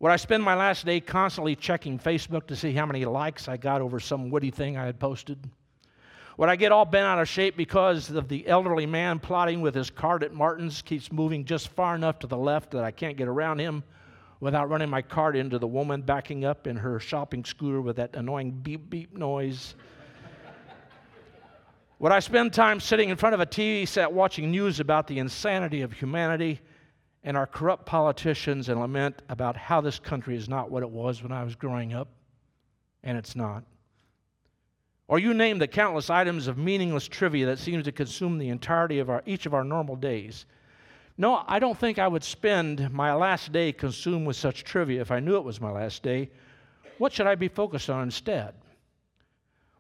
Would 0.01 0.13
I 0.13 0.17
spend 0.17 0.43
my 0.43 0.55
last 0.55 0.87
day 0.87 0.99
constantly 0.99 1.55
checking 1.55 1.99
Facebook 1.99 2.47
to 2.47 2.57
see 2.57 2.73
how 2.73 2.87
many 2.87 3.05
likes 3.05 3.49
I 3.49 3.59
got 3.59 3.83
over 3.83 4.01
some 4.01 4.31
witty 4.31 4.51
thing 4.51 4.79
I 4.79 4.87
had 4.87 4.99
posted? 4.99 5.39
Would 6.39 6.49
I 6.49 6.57
get 6.57 6.73
all 6.73 6.87
bent 6.87 7.05
out 7.05 7.21
of 7.21 7.29
shape 7.29 7.55
because 7.55 8.09
of 8.09 8.27
the 8.27 8.47
elderly 8.47 8.87
man 8.87 9.19
plotting 9.19 9.61
with 9.61 9.75
his 9.75 9.91
cart 9.91 10.23
at 10.23 10.33
Martin's 10.33 10.81
keeps 10.81 11.13
moving 11.13 11.45
just 11.45 11.69
far 11.69 11.95
enough 11.95 12.19
to 12.21 12.27
the 12.27 12.37
left 12.39 12.71
that 12.71 12.83
I 12.83 12.91
can't 12.91 13.19
get 13.19 13.29
around 13.29 13.59
him 13.59 13.85
without 14.41 14.71
running 14.71 14.89
my 14.89 15.03
cart 15.03 15.37
into 15.37 15.59
the 15.59 15.67
woman 15.67 16.01
backing 16.01 16.47
up 16.47 16.67
in 16.67 16.77
her 16.77 16.99
shopping 16.99 17.45
scooter 17.45 17.83
with 17.83 17.97
that 17.97 18.17
annoying 18.17 18.53
beep 18.53 18.89
beep 18.89 19.15
noise? 19.15 19.75
Would 21.99 22.13
I 22.13 22.21
spend 22.21 22.55
time 22.55 22.81
sitting 22.81 23.11
in 23.11 23.19
front 23.19 23.35
of 23.35 23.41
a 23.41 23.47
TV 23.47 23.87
set 23.87 24.11
watching 24.11 24.51
news 24.51 24.81
about 24.81 25.07
the 25.09 25.19
insanity 25.19 25.83
of 25.83 25.93
humanity 25.93 26.63
and 27.23 27.37
our 27.37 27.47
corrupt 27.47 27.87
politicians 27.87 28.69
and 28.69 28.81
lament 28.81 29.23
about 29.29 29.57
how 29.57 29.81
this 29.81 29.99
country 29.99 30.37
is 30.37 30.49
not 30.49 30.71
what 30.71 30.83
it 30.83 30.91
was 30.91 31.23
when 31.23 31.33
I 31.33 31.45
was 31.45 31.55
growing 31.55 31.93
up, 31.93 32.09
and 33.03 33.19
it's 33.19 33.37
not. 33.37 33.65
Or 35.07 35.19
you 35.19 35.35
name 35.35 35.59
the 35.59 35.67
countless 35.67 36.09
items 36.09 36.47
of 36.47 36.57
meaningless 36.57 37.09
trivia 37.09 37.47
that 37.47 37.59
seems 37.59 37.85
to 37.85 37.93
consume 37.93 38.39
the 38.39 38.49
entirety 38.49 39.01
of 39.01 39.11
our, 39.11 39.23
each 39.27 39.45
of 39.45 39.55
our 39.55 39.65
normal 39.65 39.97
days. 39.97 40.47
No, 41.19 41.43
I 41.47 41.59
don't 41.59 41.77
think 41.77 41.99
I 41.99 42.09
would 42.09 42.25
spend 42.25 42.91
my 42.93 43.13
last 43.13 43.53
day 43.53 43.73
consumed 43.73 44.27
with 44.27 44.37
such 44.37 44.65
trivia 44.65 45.01
if 45.01 45.11
I 45.11 45.21
knew 45.21 45.37
it 45.37 45.45
was 45.45 45.61
my 45.61 45.71
last 45.71 46.03
day. 46.03 46.31
What 46.99 47.13
should 47.13 47.27
I 47.27 47.35
be 47.35 47.49
focused 47.49 47.91
on 47.91 48.05
instead? 48.05 48.55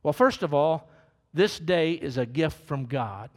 Well, 0.03 0.13
first 0.13 0.43
of 0.43 0.53
all, 0.53 0.91
this 1.33 1.59
day 1.59 1.93
is 1.93 2.19
a 2.19 2.27
gift 2.27 2.67
from 2.67 2.87
God. 2.87 3.31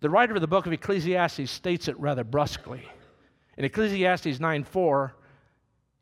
The 0.00 0.10
writer 0.10 0.34
of 0.34 0.40
the 0.40 0.48
book 0.48 0.66
of 0.66 0.72
Ecclesiastes 0.72 1.50
states 1.50 1.86
it 1.86 1.98
rather 2.00 2.24
brusquely. 2.24 2.88
In 3.56 3.64
Ecclesiastes 3.66 4.40
9:4, 4.40 5.12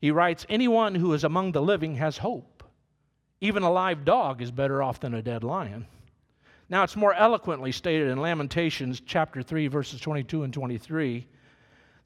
he 0.01 0.13
writes, 0.13 0.47
"Anyone 0.49 0.95
who 0.95 1.13
is 1.13 1.25
among 1.25 1.51
the 1.51 1.63
living 1.63 1.97
has 1.97 2.19
hope. 2.19 2.63
Even 3.41 3.65
a 3.65 3.71
live 3.71 4.05
dog 4.05 4.41
is 4.41 4.53
better 4.53 4.83
off 4.83 5.01
than 5.01 5.15
a 5.15 5.23
dead 5.23 5.43
lion." 5.43 5.89
Now 6.69 6.85
it's 6.85 6.97
more 6.97 7.15
eloquently 7.15 7.73
stated 7.73 8.09
in 8.09 8.21
Lamentations 8.21 9.01
chapter 9.01 9.43
3 9.43 9.67
verses 9.67 10.01
22 10.01 10.45
and 10.45 10.53
23. 10.53 11.27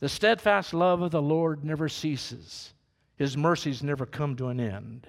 The 0.01 0.09
steadfast 0.09 0.73
love 0.73 1.03
of 1.03 1.11
the 1.11 1.21
Lord 1.21 1.63
never 1.65 1.89
ceases. 1.89 2.73
His 3.17 3.37
mercies 3.37 3.83
never 3.83 4.07
come 4.07 4.35
to 4.37 4.49
an 4.49 4.61
end. 4.61 5.09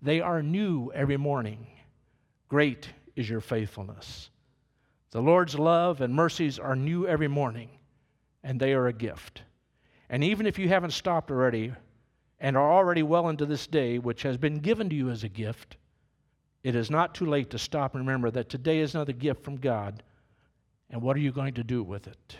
They 0.00 0.20
are 0.20 0.42
new 0.42 0.90
every 0.92 1.18
morning. 1.18 1.66
Great 2.48 2.94
is 3.14 3.28
your 3.28 3.40
faithfulness. 3.40 4.30
The 5.14 5.22
Lord's 5.22 5.56
love 5.56 6.00
and 6.00 6.12
mercies 6.12 6.58
are 6.58 6.74
new 6.74 7.06
every 7.06 7.28
morning, 7.28 7.70
and 8.42 8.58
they 8.58 8.72
are 8.72 8.88
a 8.88 8.92
gift. 8.92 9.42
And 10.08 10.24
even 10.24 10.44
if 10.44 10.58
you 10.58 10.68
haven't 10.68 10.90
stopped 10.90 11.30
already 11.30 11.72
and 12.40 12.56
are 12.56 12.72
already 12.72 13.04
well 13.04 13.28
into 13.28 13.46
this 13.46 13.68
day, 13.68 14.00
which 14.00 14.24
has 14.24 14.36
been 14.36 14.58
given 14.58 14.88
to 14.88 14.96
you 14.96 15.10
as 15.10 15.22
a 15.22 15.28
gift, 15.28 15.76
it 16.64 16.74
is 16.74 16.90
not 16.90 17.14
too 17.14 17.26
late 17.26 17.48
to 17.50 17.60
stop 17.60 17.94
and 17.94 18.04
remember 18.04 18.28
that 18.32 18.48
today 18.48 18.80
is 18.80 18.96
another 18.96 19.12
gift 19.12 19.44
from 19.44 19.58
God. 19.58 20.02
And 20.90 21.00
what 21.00 21.14
are 21.14 21.20
you 21.20 21.30
going 21.30 21.54
to 21.54 21.62
do 21.62 21.84
with 21.84 22.08
it? 22.08 22.36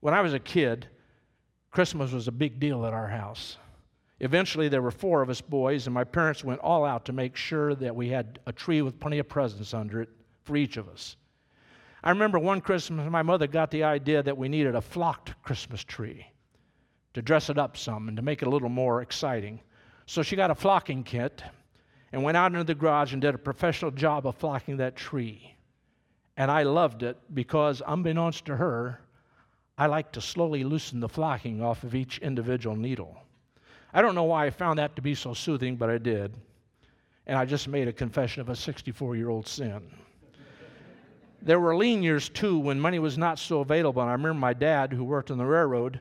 When 0.00 0.14
I 0.14 0.22
was 0.22 0.32
a 0.32 0.38
kid, 0.38 0.88
Christmas 1.70 2.10
was 2.10 2.26
a 2.26 2.32
big 2.32 2.58
deal 2.58 2.86
at 2.86 2.94
our 2.94 3.08
house. 3.08 3.58
Eventually, 4.18 4.70
there 4.70 4.80
were 4.80 4.90
four 4.90 5.20
of 5.20 5.28
us 5.28 5.42
boys, 5.42 5.86
and 5.86 5.92
my 5.92 6.04
parents 6.04 6.42
went 6.42 6.60
all 6.60 6.86
out 6.86 7.04
to 7.04 7.12
make 7.12 7.36
sure 7.36 7.74
that 7.74 7.94
we 7.94 8.08
had 8.08 8.38
a 8.46 8.52
tree 8.52 8.80
with 8.80 8.98
plenty 8.98 9.18
of 9.18 9.28
presents 9.28 9.74
under 9.74 10.00
it 10.00 10.08
for 10.44 10.56
each 10.56 10.78
of 10.78 10.88
us. 10.88 11.16
I 12.04 12.10
remember 12.10 12.38
one 12.38 12.60
Christmas, 12.60 13.10
my 13.10 13.22
mother 13.22 13.46
got 13.46 13.70
the 13.70 13.84
idea 13.84 14.22
that 14.22 14.36
we 14.36 14.46
needed 14.50 14.74
a 14.74 14.82
flocked 14.82 15.42
Christmas 15.42 15.82
tree 15.82 16.26
to 17.14 17.22
dress 17.22 17.48
it 17.48 17.56
up 17.56 17.78
some 17.78 18.08
and 18.08 18.16
to 18.18 18.22
make 18.22 18.42
it 18.42 18.46
a 18.46 18.50
little 18.50 18.68
more 18.68 19.00
exciting. 19.00 19.58
So 20.04 20.22
she 20.22 20.36
got 20.36 20.50
a 20.50 20.54
flocking 20.54 21.02
kit 21.02 21.42
and 22.12 22.22
went 22.22 22.36
out 22.36 22.52
into 22.52 22.62
the 22.62 22.74
garage 22.74 23.14
and 23.14 23.22
did 23.22 23.34
a 23.34 23.38
professional 23.38 23.90
job 23.90 24.26
of 24.26 24.36
flocking 24.36 24.76
that 24.76 24.96
tree. 24.96 25.56
And 26.36 26.50
I 26.50 26.64
loved 26.64 27.02
it 27.02 27.16
because, 27.32 27.80
unbeknownst 27.86 28.44
to 28.46 28.56
her, 28.56 29.00
I 29.78 29.86
like 29.86 30.12
to 30.12 30.20
slowly 30.20 30.62
loosen 30.62 31.00
the 31.00 31.08
flocking 31.08 31.62
off 31.62 31.84
of 31.84 31.94
each 31.94 32.18
individual 32.18 32.76
needle. 32.76 33.16
I 33.94 34.02
don't 34.02 34.14
know 34.14 34.24
why 34.24 34.44
I 34.44 34.50
found 34.50 34.78
that 34.78 34.94
to 34.96 35.02
be 35.02 35.14
so 35.14 35.32
soothing, 35.32 35.76
but 35.76 35.88
I 35.88 35.96
did. 35.96 36.34
And 37.26 37.38
I 37.38 37.46
just 37.46 37.66
made 37.66 37.88
a 37.88 37.94
confession 37.94 38.42
of 38.42 38.50
a 38.50 38.56
64 38.56 39.16
year 39.16 39.30
old 39.30 39.48
sin. 39.48 39.90
There 41.44 41.60
were 41.60 41.76
lean 41.76 42.02
years 42.02 42.30
too 42.30 42.58
when 42.58 42.80
money 42.80 42.98
was 42.98 43.18
not 43.18 43.38
so 43.38 43.60
available. 43.60 44.00
And 44.00 44.08
I 44.08 44.14
remember 44.14 44.40
my 44.40 44.54
dad, 44.54 44.94
who 44.94 45.04
worked 45.04 45.30
on 45.30 45.36
the 45.36 45.44
railroad, 45.44 46.00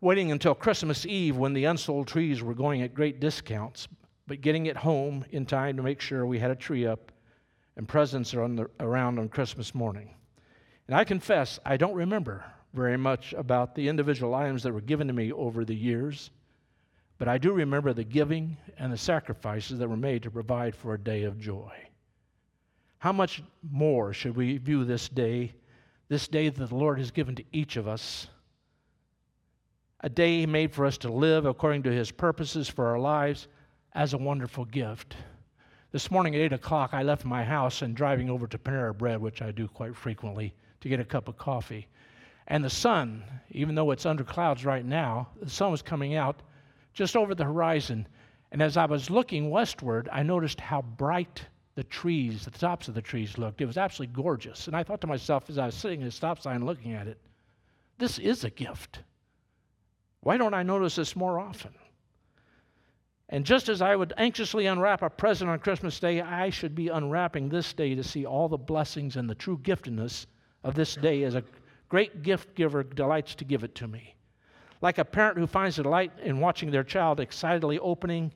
waiting 0.00 0.32
until 0.32 0.56
Christmas 0.56 1.06
Eve 1.06 1.36
when 1.36 1.52
the 1.52 1.66
unsold 1.66 2.08
trees 2.08 2.42
were 2.42 2.54
going 2.54 2.82
at 2.82 2.92
great 2.92 3.20
discounts, 3.20 3.86
but 4.26 4.40
getting 4.40 4.66
it 4.66 4.76
home 4.76 5.24
in 5.30 5.46
time 5.46 5.76
to 5.76 5.84
make 5.84 6.00
sure 6.00 6.26
we 6.26 6.40
had 6.40 6.50
a 6.50 6.56
tree 6.56 6.84
up 6.84 7.12
and 7.76 7.86
presents 7.86 8.34
are 8.34 8.42
on 8.42 8.56
the, 8.56 8.68
around 8.80 9.20
on 9.20 9.28
Christmas 9.28 9.72
morning. 9.72 10.14
And 10.88 10.96
I 10.96 11.04
confess, 11.04 11.60
I 11.64 11.76
don't 11.76 11.94
remember 11.94 12.44
very 12.74 12.96
much 12.96 13.32
about 13.34 13.76
the 13.76 13.86
individual 13.86 14.34
items 14.34 14.64
that 14.64 14.72
were 14.72 14.80
given 14.80 15.06
to 15.06 15.12
me 15.12 15.30
over 15.30 15.64
the 15.64 15.76
years, 15.76 16.30
but 17.18 17.28
I 17.28 17.38
do 17.38 17.52
remember 17.52 17.92
the 17.92 18.02
giving 18.02 18.56
and 18.78 18.92
the 18.92 18.98
sacrifices 18.98 19.78
that 19.78 19.88
were 19.88 19.96
made 19.96 20.24
to 20.24 20.30
provide 20.30 20.74
for 20.74 20.94
a 20.94 20.98
day 20.98 21.22
of 21.22 21.38
joy. 21.38 21.70
How 23.00 23.12
much 23.12 23.42
more 23.72 24.12
should 24.12 24.36
we 24.36 24.58
view 24.58 24.84
this 24.84 25.08
day, 25.08 25.54
this 26.08 26.28
day 26.28 26.50
that 26.50 26.68
the 26.68 26.74
Lord 26.74 26.98
has 26.98 27.10
given 27.10 27.34
to 27.36 27.44
each 27.50 27.78
of 27.78 27.88
us? 27.88 28.28
A 30.00 30.10
day 30.10 30.44
made 30.44 30.70
for 30.70 30.84
us 30.84 30.98
to 30.98 31.10
live 31.10 31.46
according 31.46 31.82
to 31.84 31.92
his 31.92 32.10
purposes 32.10 32.68
for 32.68 32.88
our 32.88 32.98
lives 32.98 33.48
as 33.94 34.12
a 34.12 34.18
wonderful 34.18 34.66
gift. 34.66 35.16
This 35.92 36.10
morning 36.10 36.34
at 36.34 36.42
8 36.42 36.52
o'clock, 36.52 36.90
I 36.92 37.02
left 37.02 37.24
my 37.24 37.42
house 37.42 37.80
and 37.80 37.94
driving 37.96 38.28
over 38.28 38.46
to 38.46 38.58
Panera 38.58 38.96
Bread, 38.96 39.18
which 39.18 39.40
I 39.40 39.50
do 39.50 39.66
quite 39.66 39.96
frequently, 39.96 40.52
to 40.82 40.88
get 40.90 41.00
a 41.00 41.04
cup 41.04 41.26
of 41.26 41.38
coffee. 41.38 41.88
And 42.48 42.62
the 42.62 42.68
sun, 42.68 43.24
even 43.50 43.74
though 43.74 43.92
it's 43.92 44.04
under 44.04 44.24
clouds 44.24 44.66
right 44.66 44.84
now, 44.84 45.28
the 45.40 45.48
sun 45.48 45.70
was 45.70 45.80
coming 45.80 46.16
out 46.16 46.42
just 46.92 47.16
over 47.16 47.34
the 47.34 47.44
horizon. 47.44 48.06
And 48.52 48.60
as 48.60 48.76
I 48.76 48.84
was 48.84 49.08
looking 49.08 49.48
westward, 49.48 50.06
I 50.12 50.22
noticed 50.22 50.60
how 50.60 50.82
bright 50.82 51.46
the 51.74 51.84
trees, 51.84 52.44
the 52.44 52.50
tops 52.50 52.88
of 52.88 52.94
the 52.94 53.02
trees 53.02 53.38
looked. 53.38 53.60
It 53.60 53.66
was 53.66 53.78
absolutely 53.78 54.14
gorgeous. 54.14 54.66
And 54.66 54.76
I 54.76 54.82
thought 54.82 55.00
to 55.02 55.06
myself 55.06 55.48
as 55.48 55.58
I 55.58 55.66
was 55.66 55.74
sitting 55.74 56.02
at 56.02 56.08
a 56.08 56.10
stop 56.10 56.40
sign 56.40 56.64
looking 56.64 56.92
at 56.92 57.06
it, 57.06 57.18
this 57.98 58.18
is 58.18 58.44
a 58.44 58.50
gift. 58.50 59.00
Why 60.20 60.36
don't 60.36 60.54
I 60.54 60.62
notice 60.62 60.96
this 60.96 61.16
more 61.16 61.38
often? 61.38 61.72
And 63.28 63.46
just 63.46 63.68
as 63.68 63.80
I 63.80 63.94
would 63.94 64.12
anxiously 64.16 64.66
unwrap 64.66 65.02
a 65.02 65.08
present 65.08 65.48
on 65.48 65.60
Christmas 65.60 66.00
Day, 66.00 66.20
I 66.20 66.50
should 66.50 66.74
be 66.74 66.88
unwrapping 66.88 67.48
this 67.48 67.72
day 67.72 67.94
to 67.94 68.02
see 68.02 68.26
all 68.26 68.48
the 68.48 68.58
blessings 68.58 69.16
and 69.16 69.30
the 69.30 69.36
true 69.36 69.58
giftedness 69.58 70.26
of 70.64 70.74
this 70.74 70.96
day 70.96 71.22
as 71.22 71.36
a 71.36 71.44
great 71.88 72.22
gift 72.22 72.54
giver 72.56 72.82
delights 72.82 73.36
to 73.36 73.44
give 73.44 73.62
it 73.62 73.74
to 73.76 73.86
me. 73.86 74.16
Like 74.82 74.98
a 74.98 75.04
parent 75.04 75.38
who 75.38 75.46
finds 75.46 75.76
delight 75.76 76.12
in 76.22 76.40
watching 76.40 76.70
their 76.70 76.82
child 76.82 77.20
excitedly 77.20 77.78
opening 77.78 78.32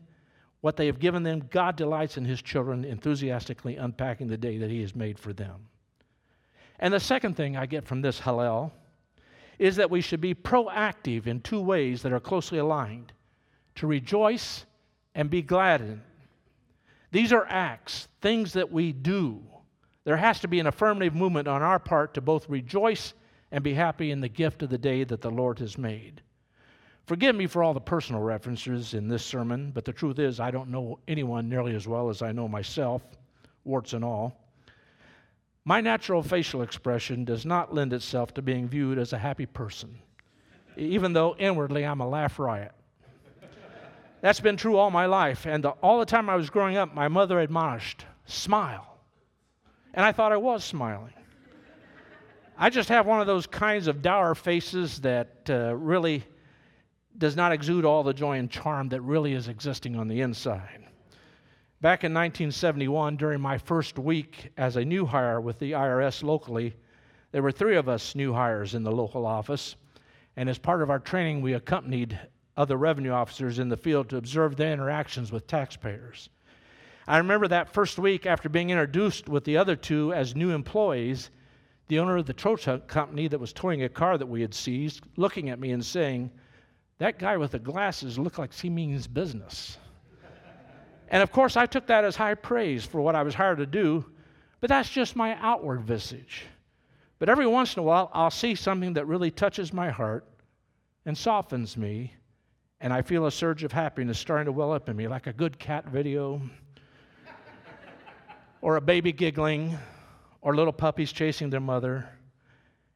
what 0.64 0.78
they 0.78 0.86
have 0.86 0.98
given 0.98 1.22
them, 1.22 1.46
God 1.50 1.76
delights 1.76 2.16
in 2.16 2.24
his 2.24 2.40
children 2.40 2.86
enthusiastically 2.86 3.76
unpacking 3.76 4.28
the 4.28 4.38
day 4.38 4.56
that 4.56 4.70
he 4.70 4.80
has 4.80 4.96
made 4.96 5.18
for 5.18 5.34
them. 5.34 5.68
And 6.78 6.94
the 6.94 6.98
second 6.98 7.36
thing 7.36 7.54
I 7.54 7.66
get 7.66 7.86
from 7.86 8.00
this 8.00 8.18
Hallel 8.18 8.70
is 9.58 9.76
that 9.76 9.90
we 9.90 10.00
should 10.00 10.22
be 10.22 10.34
proactive 10.34 11.26
in 11.26 11.42
two 11.42 11.60
ways 11.60 12.00
that 12.00 12.14
are 12.14 12.18
closely 12.18 12.56
aligned 12.56 13.12
to 13.74 13.86
rejoice 13.86 14.64
and 15.14 15.28
be 15.28 15.42
glad 15.42 15.82
in. 15.82 16.00
These 17.12 17.34
are 17.34 17.46
acts, 17.50 18.08
things 18.22 18.54
that 18.54 18.72
we 18.72 18.92
do. 18.92 19.42
There 20.04 20.16
has 20.16 20.40
to 20.40 20.48
be 20.48 20.60
an 20.60 20.66
affirmative 20.66 21.14
movement 21.14 21.46
on 21.46 21.60
our 21.60 21.78
part 21.78 22.14
to 22.14 22.22
both 22.22 22.48
rejoice 22.48 23.12
and 23.52 23.62
be 23.62 23.74
happy 23.74 24.10
in 24.10 24.22
the 24.22 24.28
gift 24.30 24.62
of 24.62 24.70
the 24.70 24.78
day 24.78 25.04
that 25.04 25.20
the 25.20 25.30
Lord 25.30 25.58
has 25.58 25.76
made. 25.76 26.22
Forgive 27.06 27.36
me 27.36 27.46
for 27.46 27.62
all 27.62 27.74
the 27.74 27.80
personal 27.80 28.22
references 28.22 28.94
in 28.94 29.08
this 29.08 29.24
sermon, 29.24 29.72
but 29.74 29.84
the 29.84 29.92
truth 29.92 30.18
is, 30.18 30.40
I 30.40 30.50
don't 30.50 30.70
know 30.70 30.98
anyone 31.06 31.50
nearly 31.50 31.74
as 31.74 31.86
well 31.86 32.08
as 32.08 32.22
I 32.22 32.32
know 32.32 32.48
myself, 32.48 33.02
warts 33.64 33.92
and 33.92 34.02
all. 34.02 34.40
My 35.66 35.82
natural 35.82 36.22
facial 36.22 36.62
expression 36.62 37.24
does 37.24 37.44
not 37.44 37.74
lend 37.74 37.92
itself 37.92 38.32
to 38.34 38.42
being 38.42 38.68
viewed 38.68 38.98
as 38.98 39.12
a 39.12 39.18
happy 39.18 39.44
person, 39.44 39.98
even 40.76 41.12
though 41.12 41.36
inwardly 41.38 41.84
I'm 41.84 42.00
a 42.00 42.08
laugh 42.08 42.38
riot. 42.38 42.72
That's 44.22 44.40
been 44.40 44.56
true 44.56 44.78
all 44.78 44.90
my 44.90 45.04
life. 45.04 45.44
And 45.44 45.66
all 45.66 45.98
the 45.98 46.06
time 46.06 46.30
I 46.30 46.36
was 46.36 46.48
growing 46.48 46.78
up, 46.78 46.94
my 46.94 47.08
mother 47.08 47.40
admonished, 47.40 48.06
smile. 48.24 48.96
And 49.92 50.04
I 50.04 50.12
thought 50.12 50.32
I 50.32 50.38
was 50.38 50.64
smiling. 50.64 51.12
I 52.56 52.70
just 52.70 52.88
have 52.88 53.04
one 53.04 53.20
of 53.20 53.26
those 53.26 53.46
kinds 53.46 53.86
of 53.88 54.00
dour 54.00 54.34
faces 54.34 55.00
that 55.00 55.50
uh, 55.50 55.74
really 55.76 56.24
does 57.18 57.36
not 57.36 57.52
exude 57.52 57.84
all 57.84 58.02
the 58.02 58.12
joy 58.12 58.38
and 58.38 58.50
charm 58.50 58.88
that 58.88 59.00
really 59.00 59.32
is 59.32 59.48
existing 59.48 59.96
on 59.96 60.08
the 60.08 60.20
inside. 60.20 60.84
Back 61.80 62.02
in 62.02 62.14
1971, 62.14 63.16
during 63.16 63.40
my 63.40 63.58
first 63.58 63.98
week 63.98 64.50
as 64.56 64.76
a 64.76 64.84
new 64.84 65.04
hire 65.04 65.40
with 65.40 65.58
the 65.58 65.72
IRS 65.72 66.22
locally, 66.22 66.74
there 67.30 67.42
were 67.42 67.52
three 67.52 67.76
of 67.76 67.88
us 67.88 68.14
new 68.14 68.32
hires 68.32 68.74
in 68.74 68.84
the 68.84 68.92
local 68.92 69.26
office. 69.26 69.76
And 70.36 70.48
as 70.48 70.58
part 70.58 70.82
of 70.82 70.90
our 70.90 70.98
training, 70.98 71.42
we 71.42 71.52
accompanied 71.52 72.18
other 72.56 72.76
revenue 72.76 73.10
officers 73.10 73.58
in 73.58 73.68
the 73.68 73.76
field 73.76 74.08
to 74.08 74.16
observe 74.16 74.56
their 74.56 74.72
interactions 74.72 75.30
with 75.30 75.46
taxpayers. 75.46 76.30
I 77.06 77.18
remember 77.18 77.48
that 77.48 77.68
first 77.68 77.98
week 77.98 78.24
after 78.24 78.48
being 78.48 78.70
introduced 78.70 79.28
with 79.28 79.44
the 79.44 79.58
other 79.58 79.76
two 79.76 80.12
as 80.14 80.34
new 80.34 80.50
employees, 80.50 81.30
the 81.88 81.98
owner 81.98 82.16
of 82.16 82.26
the 82.26 82.32
tow 82.32 82.56
truck 82.56 82.88
company 82.88 83.28
that 83.28 83.40
was 83.40 83.52
towing 83.52 83.82
a 83.82 83.88
car 83.88 84.16
that 84.16 84.26
we 84.26 84.40
had 84.40 84.54
seized 84.54 85.02
looking 85.16 85.50
at 85.50 85.60
me 85.60 85.72
and 85.72 85.84
saying, 85.84 86.30
That 86.98 87.18
guy 87.18 87.36
with 87.36 87.52
the 87.52 87.58
glasses 87.58 88.18
looked 88.18 88.38
like 88.38 88.52
he 88.52 88.70
means 88.70 89.06
business. 89.06 89.78
and 91.08 91.22
of 91.22 91.32
course, 91.32 91.56
I 91.56 91.66
took 91.66 91.86
that 91.88 92.04
as 92.04 92.16
high 92.16 92.34
praise 92.34 92.84
for 92.84 93.00
what 93.00 93.16
I 93.16 93.22
was 93.22 93.34
hired 93.34 93.58
to 93.58 93.66
do, 93.66 94.04
but 94.60 94.68
that's 94.68 94.88
just 94.88 95.16
my 95.16 95.36
outward 95.40 95.82
visage. 95.82 96.46
But 97.18 97.28
every 97.28 97.46
once 97.46 97.74
in 97.76 97.80
a 97.80 97.82
while, 97.82 98.10
I'll 98.12 98.30
see 98.30 98.54
something 98.54 98.94
that 98.94 99.06
really 99.06 99.30
touches 99.30 99.72
my 99.72 99.90
heart 99.90 100.26
and 101.04 101.16
softens 101.16 101.76
me, 101.76 102.14
and 102.80 102.92
I 102.92 103.02
feel 103.02 103.26
a 103.26 103.30
surge 103.30 103.64
of 103.64 103.72
happiness 103.72 104.18
starting 104.18 104.46
to 104.46 104.52
well 104.52 104.72
up 104.72 104.88
in 104.88 104.96
me, 104.96 105.08
like 105.08 105.26
a 105.26 105.32
good 105.32 105.58
cat 105.58 105.86
video, 105.88 106.40
or 108.62 108.76
a 108.76 108.80
baby 108.80 109.12
giggling, 109.12 109.76
or 110.40 110.54
little 110.54 110.72
puppies 110.72 111.12
chasing 111.12 111.50
their 111.50 111.60
mother, 111.60 112.08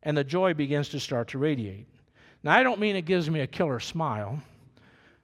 and 0.02 0.16
the 0.16 0.24
joy 0.24 0.54
begins 0.54 0.88
to 0.90 1.00
start 1.00 1.28
to 1.28 1.38
radiate. 1.38 1.88
Now, 2.42 2.57
I 2.57 2.62
don't 2.62 2.79
mean 2.79 2.94
it 2.94 3.05
gives 3.05 3.29
me 3.29 3.40
a 3.40 3.46
killer 3.46 3.81
smile, 3.81 4.40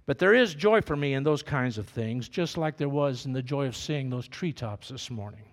but 0.06 0.18
there 0.18 0.34
is 0.34 0.54
joy 0.54 0.80
for 0.80 0.96
me 0.96 1.14
in 1.14 1.22
those 1.22 1.42
kinds 1.42 1.78
of 1.78 1.88
things, 1.88 2.28
just 2.28 2.58
like 2.58 2.76
there 2.76 2.88
was 2.88 3.24
in 3.24 3.32
the 3.32 3.42
joy 3.42 3.66
of 3.66 3.76
seeing 3.76 4.10
those 4.10 4.26
treetops 4.26 4.88
this 4.88 5.10
morning. 5.10 5.44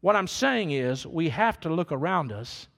What 0.00 0.16
I'm 0.16 0.26
saying 0.26 0.72
is, 0.72 1.06
we 1.06 1.28
have 1.28 1.60
to 1.60 1.68
look 1.68 1.92
around 1.92 2.32
us 2.32 2.68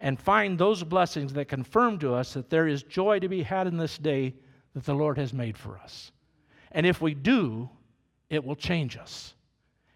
and 0.00 0.20
find 0.20 0.58
those 0.58 0.82
blessings 0.82 1.32
that 1.32 1.46
confirm 1.48 1.98
to 2.00 2.14
us 2.14 2.34
that 2.34 2.50
there 2.50 2.68
is 2.68 2.82
joy 2.82 3.18
to 3.20 3.28
be 3.28 3.42
had 3.42 3.66
in 3.66 3.76
this 3.76 3.96
day 3.96 4.34
that 4.74 4.84
the 4.84 4.94
Lord 4.94 5.16
has 5.16 5.32
made 5.32 5.56
for 5.56 5.78
us. 5.78 6.12
And 6.72 6.84
if 6.84 7.00
we 7.00 7.14
do, 7.14 7.70
it 8.28 8.44
will 8.44 8.56
change 8.56 8.96
us. 8.96 9.34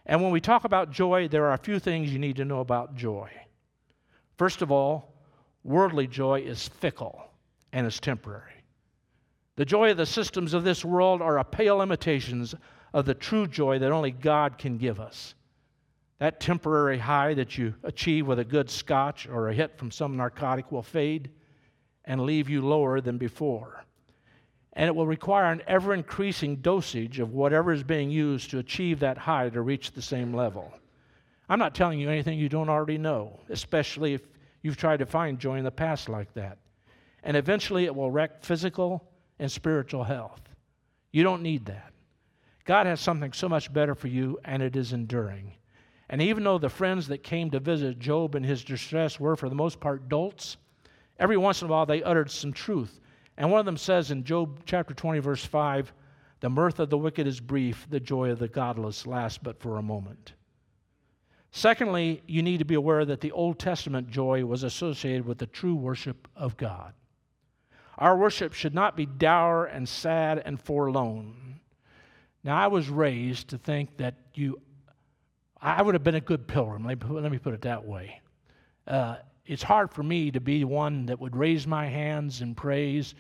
And 0.07 0.23
when 0.23 0.31
we 0.31 0.41
talk 0.41 0.65
about 0.65 0.91
joy, 0.91 1.29
there 1.29 1.47
are 1.47 1.53
a 1.53 1.59
few 1.59 1.79
things 1.79 2.13
you 2.13 2.19
need 2.19 2.37
to 2.37 2.45
know 2.45 2.61
about 2.61 2.97
joy. 2.97 3.31
First 4.39 4.63
of 4.63 4.71
all, 4.71 5.13
worldly 5.63 6.07
joy 6.07 6.41
is 6.41 6.67
fickle 6.67 7.30
and 7.73 7.87
is 7.87 8.01
temporary. 8.01 8.65
The 9.57 9.65
joy 9.65 9.91
of 9.91 9.97
the 9.97 10.07
systems 10.07 10.55
of 10.55 10.65
this 10.65 10.85
world 10.85 11.21
are 11.23 11.39
a 11.39 11.45
pale 11.45 11.83
imitations 11.83 12.55
of 12.93 13.05
the 13.05 13.15
true 13.15 13.47
joy 13.47 13.79
that 13.79 13.93
only 13.93 14.11
God 14.11 14.59
can 14.59 14.79
give 14.79 15.01
us. 15.01 15.35
That 16.19 16.41
temporary 16.41 16.99
high 16.99 17.35
that 17.35 17.57
you 17.57 17.75
achieve 17.83 18.27
with 18.27 18.39
a 18.39 18.45
good 18.45 18.71
scotch 18.71 19.27
or 19.29 19.49
a 19.49 19.55
hit 19.55 19.79
from 19.79 19.91
some 19.91 20.17
narcotic 20.17 20.71
will 20.71 20.83
fade 20.83 21.31
and 22.05 22.23
leave 22.23 22.49
you 22.49 22.63
lower 22.63 23.01
than 23.01 23.19
before 23.19 23.85
and 24.75 24.87
it 24.87 24.95
will 24.95 25.07
require 25.07 25.51
an 25.51 25.63
ever 25.67 25.93
increasing 25.95 26.57
dosage 26.57 27.19
of 27.19 27.33
whatever 27.33 27.73
is 27.73 27.83
being 27.83 28.11
used 28.11 28.51
to 28.51 28.59
achieve 28.59 29.01
that 29.01 29.19
high 29.19 29.49
to 29.51 29.63
reach 29.63 29.93
the 29.93 30.03
same 30.03 30.33
level. 30.33 30.73
I'm 31.49 31.59
not 31.59 31.75
telling 31.75 31.99
you 31.99 32.09
anything 32.09 32.39
you 32.39 32.49
don't 32.49 32.69
already 32.69 32.99
know, 32.99 33.41
especially 33.49 34.15
if 34.15 34.23
you've 34.63 34.77
tried 34.77 35.01
to 35.01 35.07
find 35.07 35.39
joy 35.39 35.57
in 35.57 35.65
the 35.65 35.71
past 35.71 36.09
like 36.09 36.33
that. 36.35 36.59
And 37.23 37.37
eventually 37.37 37.85
it 37.85 37.95
will 37.95 38.11
wreck 38.11 38.43
physical 38.43 39.05
and 39.39 39.51
spiritual 39.51 40.05
health. 40.05 40.41
You 41.13 41.23
don't 41.23 41.43
need 41.43 41.67
that. 41.67 41.93
God 42.65 42.87
has 42.87 43.01
something 43.01 43.33
so 43.33 43.49
much 43.49 43.73
better 43.73 43.95
for 43.95 44.09
you, 44.09 44.39
and 44.45 44.63
it 44.63 44.77
is 44.77 44.93
enduring. 44.93 45.55
And 46.09 46.23
even 46.23 46.45
though 46.45 46.59
the 46.59 46.69
friends 46.69 47.09
that 47.09 47.23
came 47.23 47.51
to 47.51 47.61
visit 47.61 47.99
Job 47.99 48.35
in 48.35 48.45
his 48.45 48.65
distress 48.65 49.19
were, 49.19 49.37
for 49.37 49.49
the 49.49 49.55
most 49.55 49.81
part, 49.81 50.09
dolts, 50.09 50.57
every 51.19 51.37
once 51.37 51.63
in 51.63 51.69
a 51.69 51.71
while 51.71 51.87
they 51.87 52.03
uttered 52.03 52.31
some 52.31 52.53
truth 52.53 53.01
and 53.41 53.51
one 53.51 53.59
of 53.59 53.65
them 53.65 53.79
says 53.79 54.11
in 54.11 54.23
Job 54.23 54.61
chapter 54.67 54.93
20, 54.93 55.19
verse 55.21 55.43
5, 55.43 55.95
the 56.41 56.51
mirth 56.51 56.79
of 56.79 56.91
the 56.91 56.99
wicked 56.99 57.27
is 57.27 57.41
brief, 57.41 57.87
the 57.89 57.99
joy 57.99 58.29
of 58.29 58.39
the 58.39 58.49
godless 58.49 59.07
lasts 59.07 59.39
but 59.43 59.59
for 59.59 59.79
a 59.79 59.83
moment. 59.83 60.35
Secondly, 61.51 62.23
you 62.27 62.43
need 62.43 62.59
to 62.59 62.67
be 62.67 62.75
aware 62.75 63.07
that 63.07 63.23
the 63.23 63.33
Old 63.33 63.59
Testament 63.59 64.11
joy 64.11 64.45
was 64.45 64.63
associated 64.63 65.25
with 65.25 65.39
the 65.39 65.47
true 65.47 65.75
worship 65.75 66.29
of 66.37 66.59
God. 66.59 66.93
Our 68.01 68.17
worship 68.17 68.55
should 68.55 68.75
not 68.75 68.97
be 68.97 69.05
dour 69.05 69.67
and 69.67 69.87
sad 69.87 70.43
and 70.45 70.59
forlorn. 70.59 71.61
Now, 72.43 72.57
I 72.57 72.69
was 72.69 72.89
raised 72.89 73.49
to 73.49 73.59
think 73.59 73.99
that 73.99 74.15
you, 74.33 74.59
I 75.61 75.83
would 75.83 75.95
have 75.95 76.03
been 76.03 76.15
a 76.15 76.21
good 76.21 76.49
pilgrim. 76.49 76.87
Let 76.87 77.31
me 77.31 77.39
put, 77.39 77.53
it 77.53 77.61
that 77.63 77.85
way. 77.85 78.23
Uh, 78.87 79.17
it's 79.45 79.63
hard 79.63 79.93
for 79.93 80.03
me 80.03 80.31
to 80.31 80.41
be 80.41 80.65
one 80.65 81.07
that 81.07 81.21
would 81.21 81.37
raise 81.37 81.67
my 81.67 81.87
hands 81.87 82.41
in 82.41 82.55
praise 82.55 83.15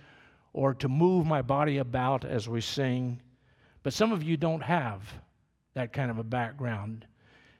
or 0.55 0.73
to 0.75 0.89
move 0.89 1.27
my 1.27 1.43
body 1.43 1.77
about 1.77 2.25
as 2.25 2.49
we 2.49 2.63
sing. 2.63 3.21
But 3.83 3.93
some 3.93 4.13
of 4.13 4.23
you 4.23 4.39
don't 4.39 4.63
have 4.63 5.03
that 5.75 5.93
kind 5.93 6.11
of 6.11 6.19
a 6.19 6.25
background. 6.25 7.07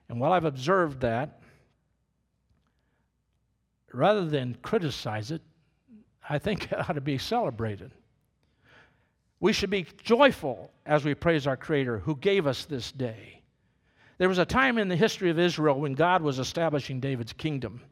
And 0.09 0.19
while 0.19 0.33
I've 0.33 0.47
observed 0.47 1.01
that, 1.03 1.43
rather 3.93 4.25
than 4.25 4.57
criticize 4.63 5.31
it, 5.31 5.43
I 6.31 6.39
think 6.39 6.71
it 6.71 6.79
ought 6.89 6.95
to 6.95 7.01
be 7.03 7.19
celebrated. 7.19 7.91
We 9.41 9.53
should 9.53 9.71
be 9.71 9.87
joyful 10.03 10.71
as 10.87 11.05
we 11.05 11.15
praise 11.15 11.47
our 11.47 11.57
Creator 11.57 11.99
who 11.99 12.17
gave 12.17 12.47
us 12.47 12.65
this 12.65 12.93
day. 12.93 13.43
There 14.19 14.29
was 14.29 14.39
a 14.39 14.45
time 14.45 14.79
in 14.79 14.89
the 14.89 14.97
history 14.97 15.31
of 15.31 15.39
Israel 15.39 15.81
when 15.81 15.95
God 15.95 16.23
was 16.23 16.39
establishing 16.39 17.01
David's 17.01 17.33
kingdom. 17.33 17.83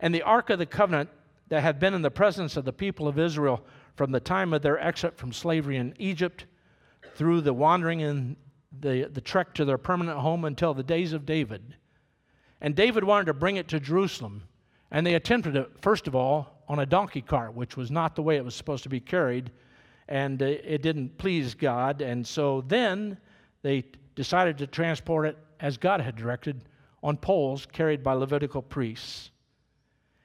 And 0.00 0.14
the 0.14 0.22
Ark 0.22 0.50
of 0.50 0.58
the 0.58 0.66
Covenant 0.66 1.10
that 1.48 1.62
had 1.62 1.78
been 1.78 1.94
in 1.94 2.02
the 2.02 2.10
presence 2.10 2.56
of 2.56 2.64
the 2.64 2.72
people 2.72 3.06
of 3.06 3.18
Israel 3.18 3.64
from 3.94 4.10
the 4.10 4.20
time 4.20 4.52
of 4.54 4.62
their 4.62 4.78
exit 4.78 5.16
from 5.16 5.32
slavery 5.32 5.76
in 5.76 5.94
Egypt 5.98 6.46
through 7.14 7.42
the 7.42 7.52
wandering 7.52 8.00
in 8.00 8.36
the, 8.80 9.08
the 9.12 9.20
trek 9.20 9.52
to 9.54 9.64
their 9.64 9.78
permanent 9.78 10.18
home 10.18 10.44
until 10.46 10.72
the 10.72 10.82
days 10.82 11.12
of 11.12 11.26
David. 11.26 11.76
And 12.62 12.74
David 12.74 13.04
wanted 13.04 13.26
to 13.26 13.34
bring 13.34 13.56
it 13.56 13.68
to 13.68 13.80
Jerusalem. 13.80 14.44
And 14.90 15.06
they 15.06 15.14
attempted 15.14 15.56
it, 15.56 15.70
first 15.82 16.08
of 16.08 16.14
all, 16.14 16.59
on 16.70 16.78
a 16.78 16.86
donkey 16.86 17.20
cart, 17.20 17.52
which 17.52 17.76
was 17.76 17.90
not 17.90 18.14
the 18.14 18.22
way 18.22 18.36
it 18.36 18.44
was 18.44 18.54
supposed 18.54 18.84
to 18.84 18.88
be 18.88 19.00
carried. 19.00 19.50
And 20.08 20.40
uh, 20.40 20.46
it 20.46 20.82
didn't 20.82 21.18
please 21.18 21.52
God. 21.52 22.00
And 22.00 22.24
so 22.24 22.60
then 22.68 23.18
they 23.62 23.82
decided 24.14 24.56
to 24.58 24.68
transport 24.68 25.26
it 25.26 25.36
as 25.58 25.76
God 25.76 26.00
had 26.00 26.14
directed 26.14 26.62
on 27.02 27.16
poles 27.16 27.66
carried 27.72 28.04
by 28.04 28.12
Levitical 28.12 28.62
priests. 28.62 29.32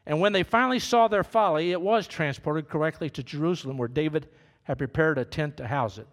And 0.05 0.19
when 0.19 0.33
they 0.33 0.43
finally 0.43 0.77
saw 0.77 1.07
their 1.07 1.23
folly, 1.23 1.71
it 1.71 1.81
was 1.81 2.05
transported 2.05 2.69
correctly 2.69 3.09
to 3.09 3.23
Jerusalem, 3.23 3.79
where 3.79 3.87
David 3.87 4.27
had 4.63 4.77
prepared 4.77 5.17
a 5.17 5.25
tent 5.25 5.57
to 5.57 5.65
house 5.65 5.97
it. 5.97 6.07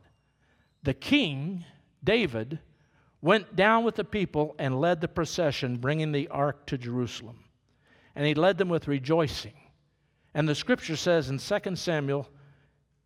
The 0.82 0.94
king, 0.94 1.62
David, 2.02 2.58
went 3.20 3.54
down 3.54 3.84
with 3.84 3.96
the 3.96 4.04
people 4.04 4.54
and 4.58 4.80
led 4.80 5.02
the 5.02 5.08
procession, 5.08 5.76
bringing 5.76 6.10
the 6.10 6.28
ark 6.28 6.64
to 6.68 6.78
Jerusalem. 6.78 7.38
And 8.16 8.24
he 8.24 8.34
led 8.34 8.56
them 8.56 8.70
with 8.70 8.88
rejoicing. 8.88 9.52
And 10.34 10.48
the 10.48 10.54
scripture 10.54 10.96
says 10.96 11.30
in 11.30 11.38
2 11.38 11.76
Samuel 11.76 12.28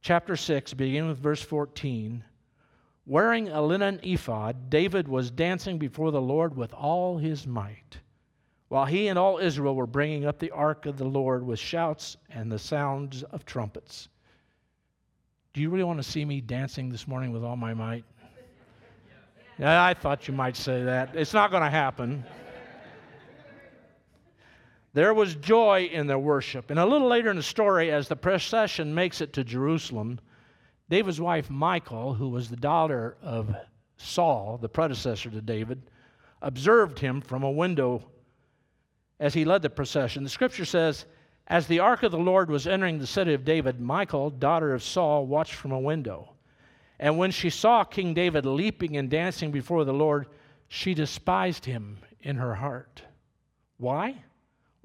chapter 0.00 0.36
6, 0.36 0.74
beginning 0.74 1.08
with 1.08 1.18
verse 1.18 1.42
14, 1.42 2.22
wearing 3.04 3.48
a 3.48 3.62
linen 3.62 4.00
ephod, 4.02 4.70
David 4.70 5.08
was 5.08 5.30
dancing 5.30 5.78
before 5.78 6.10
the 6.10 6.20
Lord 6.20 6.56
with 6.56 6.72
all 6.72 7.18
his 7.18 7.46
might 7.46 7.98
while 8.68 8.84
he 8.84 9.08
and 9.08 9.18
all 9.18 9.38
Israel 9.38 9.74
were 9.74 9.86
bringing 9.86 10.26
up 10.26 10.38
the 10.38 10.50
ark 10.50 10.86
of 10.86 10.96
the 10.96 11.04
Lord 11.04 11.44
with 11.44 11.58
shouts 11.58 12.16
and 12.30 12.50
the 12.50 12.58
sounds 12.58 13.22
of 13.24 13.44
trumpets. 13.44 14.08
Do 15.52 15.60
you 15.60 15.70
really 15.70 15.84
want 15.84 15.98
to 15.98 16.08
see 16.08 16.24
me 16.24 16.40
dancing 16.40 16.90
this 16.90 17.06
morning 17.06 17.32
with 17.32 17.44
all 17.44 17.56
my 17.56 17.74
might? 17.74 18.04
Yeah, 19.58 19.82
I 19.82 19.94
thought 19.94 20.28
you 20.28 20.34
might 20.34 20.54
say 20.54 20.84
that. 20.84 21.16
It's 21.16 21.32
not 21.32 21.50
going 21.50 21.62
to 21.62 21.70
happen. 21.70 22.22
There 24.96 25.12
was 25.12 25.34
joy 25.34 25.90
in 25.92 26.06
their 26.06 26.18
worship. 26.18 26.70
And 26.70 26.80
a 26.80 26.86
little 26.86 27.06
later 27.06 27.28
in 27.28 27.36
the 27.36 27.42
story, 27.42 27.90
as 27.90 28.08
the 28.08 28.16
procession 28.16 28.94
makes 28.94 29.20
it 29.20 29.34
to 29.34 29.44
Jerusalem, 29.44 30.18
David's 30.88 31.20
wife, 31.20 31.50
Michal, 31.50 32.14
who 32.14 32.30
was 32.30 32.48
the 32.48 32.56
daughter 32.56 33.18
of 33.20 33.54
Saul, 33.98 34.56
the 34.56 34.70
predecessor 34.70 35.28
to 35.28 35.42
David, 35.42 35.82
observed 36.40 36.98
him 36.98 37.20
from 37.20 37.42
a 37.42 37.50
window 37.50 38.06
as 39.20 39.34
he 39.34 39.44
led 39.44 39.60
the 39.60 39.68
procession. 39.68 40.24
The 40.24 40.30
scripture 40.30 40.64
says, 40.64 41.04
As 41.46 41.66
the 41.66 41.80
ark 41.80 42.02
of 42.02 42.10
the 42.10 42.16
Lord 42.16 42.48
was 42.48 42.66
entering 42.66 42.98
the 42.98 43.06
city 43.06 43.34
of 43.34 43.44
David, 43.44 43.78
Michal, 43.78 44.30
daughter 44.30 44.72
of 44.72 44.82
Saul, 44.82 45.26
watched 45.26 45.56
from 45.56 45.72
a 45.72 45.78
window. 45.78 46.32
And 46.98 47.18
when 47.18 47.32
she 47.32 47.50
saw 47.50 47.84
King 47.84 48.14
David 48.14 48.46
leaping 48.46 48.96
and 48.96 49.10
dancing 49.10 49.50
before 49.50 49.84
the 49.84 49.92
Lord, 49.92 50.28
she 50.68 50.94
despised 50.94 51.66
him 51.66 51.98
in 52.22 52.36
her 52.36 52.54
heart. 52.54 53.02
Why? 53.76 54.22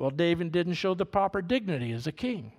Well, 0.01 0.09
David 0.09 0.51
didn't 0.51 0.73
show 0.73 0.95
the 0.95 1.05
proper 1.05 1.43
dignity 1.43 1.91
as 1.91 2.07
a 2.07 2.11
king. 2.11 2.53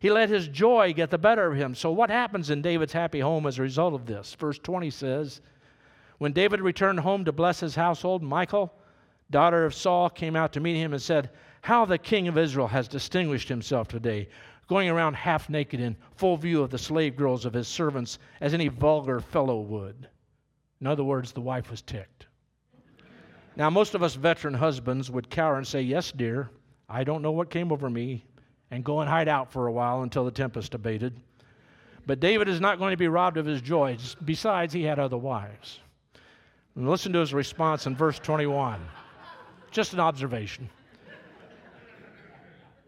He 0.00 0.10
let 0.10 0.28
his 0.28 0.48
joy 0.48 0.92
get 0.92 1.08
the 1.08 1.16
better 1.16 1.50
of 1.50 1.56
him. 1.56 1.74
So, 1.74 1.90
what 1.90 2.10
happens 2.10 2.50
in 2.50 2.60
David's 2.60 2.92
happy 2.92 3.20
home 3.20 3.46
as 3.46 3.58
a 3.58 3.62
result 3.62 3.94
of 3.94 4.04
this? 4.04 4.34
Verse 4.34 4.58
20 4.58 4.90
says, 4.90 5.40
When 6.18 6.34
David 6.34 6.60
returned 6.60 7.00
home 7.00 7.24
to 7.24 7.32
bless 7.32 7.60
his 7.60 7.74
household, 7.74 8.22
Michal, 8.22 8.70
daughter 9.30 9.64
of 9.64 9.74
Saul, 9.74 10.10
came 10.10 10.36
out 10.36 10.52
to 10.52 10.60
meet 10.60 10.76
him 10.76 10.92
and 10.92 11.00
said, 11.00 11.30
How 11.62 11.86
the 11.86 11.96
king 11.96 12.28
of 12.28 12.36
Israel 12.36 12.68
has 12.68 12.86
distinguished 12.86 13.48
himself 13.48 13.88
today, 13.88 14.28
going 14.66 14.90
around 14.90 15.14
half 15.16 15.48
naked 15.48 15.80
in 15.80 15.96
full 16.16 16.36
view 16.36 16.62
of 16.62 16.68
the 16.68 16.76
slave 16.76 17.16
girls 17.16 17.46
of 17.46 17.54
his 17.54 17.66
servants, 17.66 18.18
as 18.42 18.52
any 18.52 18.68
vulgar 18.68 19.20
fellow 19.20 19.62
would. 19.62 20.06
In 20.82 20.86
other 20.86 21.02
words, 21.02 21.32
the 21.32 21.40
wife 21.40 21.70
was 21.70 21.80
ticked. 21.80 22.26
Now, 23.56 23.70
most 23.70 23.94
of 23.94 24.02
us 24.02 24.16
veteran 24.16 24.52
husbands 24.52 25.10
would 25.10 25.30
cower 25.30 25.56
and 25.56 25.66
say, 25.66 25.80
Yes, 25.80 26.12
dear, 26.12 26.50
I 26.88 27.04
don't 27.04 27.22
know 27.22 27.32
what 27.32 27.50
came 27.50 27.70
over 27.70 27.88
me, 27.90 28.24
and 28.70 28.84
go 28.84 29.00
and 29.00 29.08
hide 29.08 29.28
out 29.28 29.52
for 29.52 29.66
a 29.66 29.72
while 29.72 30.02
until 30.02 30.24
the 30.24 30.30
tempest 30.30 30.74
abated. 30.74 31.14
But 32.06 32.20
David 32.20 32.48
is 32.48 32.60
not 32.60 32.78
going 32.78 32.92
to 32.92 32.96
be 32.96 33.08
robbed 33.08 33.36
of 33.36 33.46
his 33.46 33.60
joys. 33.60 34.16
Besides, 34.24 34.72
he 34.72 34.82
had 34.82 34.98
other 34.98 35.18
wives. 35.18 35.80
And 36.74 36.88
listen 36.88 37.12
to 37.12 37.18
his 37.18 37.34
response 37.34 37.86
in 37.86 37.94
verse 37.94 38.18
21. 38.18 38.80
Just 39.70 39.92
an 39.92 40.00
observation. 40.00 40.70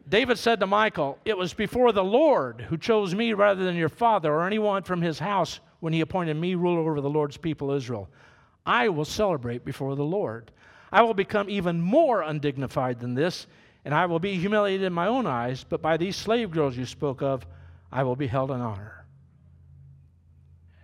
David 0.08 0.38
said 0.38 0.58
to 0.60 0.66
Michal, 0.66 1.18
It 1.24 1.36
was 1.36 1.54
before 1.54 1.92
the 1.92 2.02
Lord 2.02 2.62
who 2.62 2.78
chose 2.78 3.14
me 3.14 3.32
rather 3.32 3.62
than 3.62 3.76
your 3.76 3.88
father 3.88 4.32
or 4.32 4.46
anyone 4.46 4.82
from 4.82 5.02
his 5.02 5.18
house 5.18 5.60
when 5.80 5.92
he 5.92 6.00
appointed 6.00 6.34
me 6.34 6.54
ruler 6.54 6.80
over 6.80 7.00
the 7.00 7.10
Lord's 7.10 7.36
people 7.36 7.72
Israel. 7.72 8.08
I 8.66 8.88
will 8.88 9.04
celebrate 9.04 9.64
before 9.64 9.96
the 9.96 10.04
Lord. 10.04 10.50
I 10.90 11.02
will 11.02 11.14
become 11.14 11.48
even 11.48 11.80
more 11.80 12.22
undignified 12.22 12.98
than 12.98 13.14
this, 13.14 13.46
and 13.84 13.94
I 13.94 14.06
will 14.06 14.18
be 14.18 14.34
humiliated 14.34 14.86
in 14.86 14.92
my 14.92 15.06
own 15.06 15.26
eyes, 15.26 15.64
but 15.64 15.80
by 15.80 15.96
these 15.96 16.16
slave 16.16 16.50
girls 16.50 16.76
you 16.76 16.84
spoke 16.84 17.22
of, 17.22 17.46
I 17.90 18.02
will 18.02 18.16
be 18.16 18.26
held 18.26 18.50
in 18.50 18.60
honor. 18.60 19.04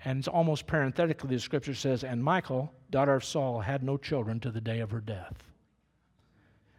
And 0.05 0.19
it's 0.19 0.29
almost 0.29 0.67
parenthetically, 0.67 1.35
the 1.37 1.41
scripture 1.41 1.75
says, 1.75 2.05
And 2.05 2.25
Michal, 2.25 2.73
daughter 2.91 3.15
of 3.15 3.25
Saul, 3.25 3.61
had 3.61 3.83
no 3.83 3.97
children 3.97 4.41
to 4.41 4.51
the 4.51 4.61
day 4.61 4.81
of 4.81 4.91
her 4.93 5.01
death. 5.01 5.35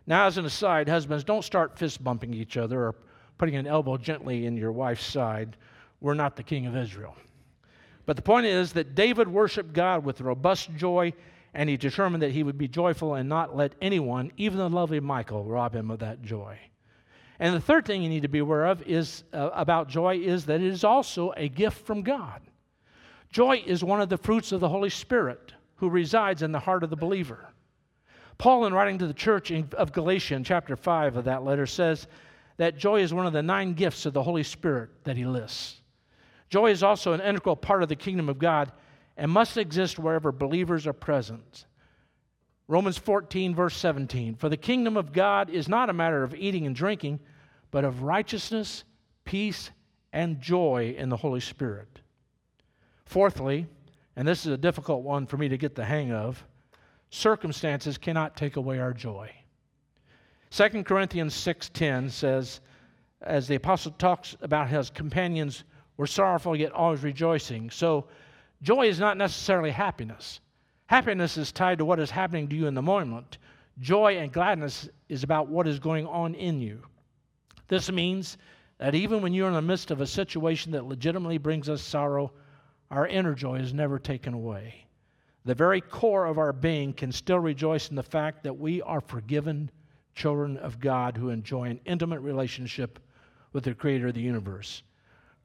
Now, 0.05 0.25
as 0.25 0.37
an 0.37 0.45
aside, 0.45 0.87
husbands, 0.87 1.25
don't 1.25 1.43
start 1.43 1.77
fist 1.77 2.01
bumping 2.01 2.33
each 2.33 2.55
other 2.55 2.85
or 2.85 2.95
putting 3.37 3.55
an 3.55 3.67
elbow 3.67 3.97
gently 3.97 4.45
in 4.45 4.55
your 4.55 4.71
wife's 4.71 5.05
side. 5.05 5.57
We're 5.99 6.13
not 6.13 6.37
the 6.37 6.43
king 6.43 6.65
of 6.65 6.77
Israel. 6.77 7.15
But 8.05 8.15
the 8.15 8.21
point 8.21 8.45
is 8.45 8.71
that 8.73 8.95
David 8.95 9.27
worshiped 9.27 9.73
God 9.73 10.05
with 10.05 10.21
robust 10.21 10.73
joy 10.75 11.13
and 11.57 11.67
he 11.67 11.75
determined 11.75 12.21
that 12.21 12.31
he 12.31 12.43
would 12.43 12.59
be 12.59 12.67
joyful 12.67 13.15
and 13.15 13.27
not 13.27 13.57
let 13.57 13.73
anyone, 13.81 14.31
even 14.37 14.59
the 14.59 14.69
lovely 14.69 14.99
Michal, 14.99 15.43
rob 15.43 15.73
him 15.73 15.89
of 15.89 15.97
that 15.99 16.21
joy. 16.21 16.59
And 17.39 17.55
the 17.55 17.59
third 17.59 17.83
thing 17.83 18.03
you 18.03 18.09
need 18.09 18.21
to 18.21 18.27
be 18.27 18.37
aware 18.37 18.65
of 18.65 18.83
is 18.83 19.23
uh, 19.33 19.49
about 19.53 19.89
joy 19.89 20.19
is 20.19 20.45
that 20.45 20.61
it 20.61 20.67
is 20.67 20.83
also 20.83 21.33
a 21.35 21.49
gift 21.49 21.83
from 21.83 22.03
God. 22.03 22.43
Joy 23.31 23.63
is 23.65 23.83
one 23.83 23.99
of 24.01 24.07
the 24.07 24.19
fruits 24.19 24.51
of 24.51 24.59
the 24.59 24.69
Holy 24.69 24.91
Spirit 24.91 25.53
who 25.77 25.89
resides 25.89 26.43
in 26.43 26.51
the 26.51 26.59
heart 26.59 26.83
of 26.83 26.91
the 26.91 26.95
believer. 26.95 27.49
Paul, 28.37 28.67
in 28.67 28.73
writing 28.73 28.99
to 28.99 29.07
the 29.07 29.13
church 29.13 29.51
of 29.51 29.91
Galatia 29.91 30.39
chapter 30.45 30.75
5 30.75 31.17
of 31.17 31.25
that 31.25 31.43
letter, 31.43 31.65
says 31.65 32.05
that 32.57 32.77
joy 32.77 33.01
is 33.01 33.15
one 33.15 33.25
of 33.25 33.33
the 33.33 33.41
nine 33.41 33.73
gifts 33.73 34.05
of 34.05 34.13
the 34.13 34.21
Holy 34.21 34.43
Spirit 34.43 34.91
that 35.05 35.17
he 35.17 35.25
lists. 35.25 35.81
Joy 36.51 36.69
is 36.69 36.83
also 36.83 37.13
an 37.13 37.21
integral 37.21 37.55
part 37.55 37.81
of 37.81 37.89
the 37.89 37.95
kingdom 37.95 38.29
of 38.29 38.37
God 38.37 38.71
and 39.17 39.31
must 39.31 39.57
exist 39.57 39.99
wherever 39.99 40.31
believers 40.31 40.87
are 40.87 40.93
present. 40.93 41.65
Romans 42.67 42.97
14, 42.97 43.55
verse 43.55 43.75
17 43.75 44.35
For 44.35 44.47
the 44.47 44.57
kingdom 44.57 44.95
of 44.95 45.11
God 45.11 45.49
is 45.49 45.67
not 45.67 45.89
a 45.89 45.93
matter 45.93 46.23
of 46.23 46.35
eating 46.35 46.65
and 46.65 46.75
drinking, 46.75 47.19
but 47.71 47.83
of 47.83 48.03
righteousness, 48.03 48.83
peace, 49.25 49.71
and 50.13 50.39
joy 50.39 50.95
in 50.97 51.09
the 51.09 51.17
Holy 51.17 51.39
Spirit. 51.39 52.01
Fourthly, 53.05 53.67
and 54.15 54.27
this 54.27 54.45
is 54.45 54.51
a 54.51 54.57
difficult 54.57 55.03
one 55.03 55.25
for 55.25 55.37
me 55.37 55.49
to 55.49 55.57
get 55.57 55.75
the 55.75 55.85
hang 55.85 56.11
of, 56.11 56.43
circumstances 57.09 57.97
cannot 57.97 58.35
take 58.35 58.55
away 58.55 58.79
our 58.79 58.93
joy. 58.93 59.31
2 60.51 60.83
Corinthians 60.83 61.33
6:10 61.33 62.09
says 62.09 62.61
as 63.21 63.47
the 63.47 63.55
apostle 63.55 63.91
talks 63.93 64.35
about 64.41 64.69
his 64.69 64.89
companions 64.89 65.63
were 65.97 66.07
sorrowful 66.07 66.55
yet 66.55 66.71
always 66.71 67.01
rejoicing. 67.01 67.69
So 67.69 68.05
Joy 68.61 68.87
is 68.87 68.99
not 68.99 69.17
necessarily 69.17 69.71
happiness. 69.71 70.39
Happiness 70.87 71.37
is 71.37 71.51
tied 71.51 71.77
to 71.77 71.85
what 71.85 71.99
is 71.99 72.09
happening 72.09 72.47
to 72.47 72.55
you 72.55 72.67
in 72.67 72.73
the 72.73 72.81
moment. 72.81 73.37
Joy 73.79 74.17
and 74.17 74.31
gladness 74.31 74.89
is 75.09 75.23
about 75.23 75.47
what 75.47 75.67
is 75.67 75.79
going 75.79 76.07
on 76.07 76.33
in 76.33 76.59
you. 76.59 76.81
This 77.67 77.91
means 77.91 78.37
that 78.79 78.95
even 78.95 79.21
when 79.21 79.33
you're 79.33 79.47
in 79.47 79.53
the 79.53 79.61
midst 79.61 79.91
of 79.91 80.01
a 80.01 80.07
situation 80.07 80.71
that 80.71 80.85
legitimately 80.85 81.37
brings 81.37 81.69
us 81.69 81.81
sorrow, 81.81 82.31
our 82.89 83.07
inner 83.07 83.33
joy 83.33 83.59
is 83.59 83.73
never 83.73 83.99
taken 83.99 84.33
away. 84.33 84.85
The 85.45 85.55
very 85.55 85.81
core 85.81 86.25
of 86.25 86.37
our 86.37 86.53
being 86.53 86.93
can 86.93 87.11
still 87.11 87.39
rejoice 87.39 87.89
in 87.89 87.95
the 87.95 88.03
fact 88.03 88.43
that 88.43 88.57
we 88.57 88.81
are 88.81 89.01
forgiven 89.01 89.69
children 90.15 90.57
of 90.57 90.79
God 90.79 91.15
who 91.15 91.29
enjoy 91.29 91.65
an 91.65 91.79
intimate 91.85 92.21
relationship 92.21 92.99
with 93.53 93.63
the 93.63 93.73
Creator 93.73 94.07
of 94.07 94.13
the 94.15 94.21
universe. 94.21 94.83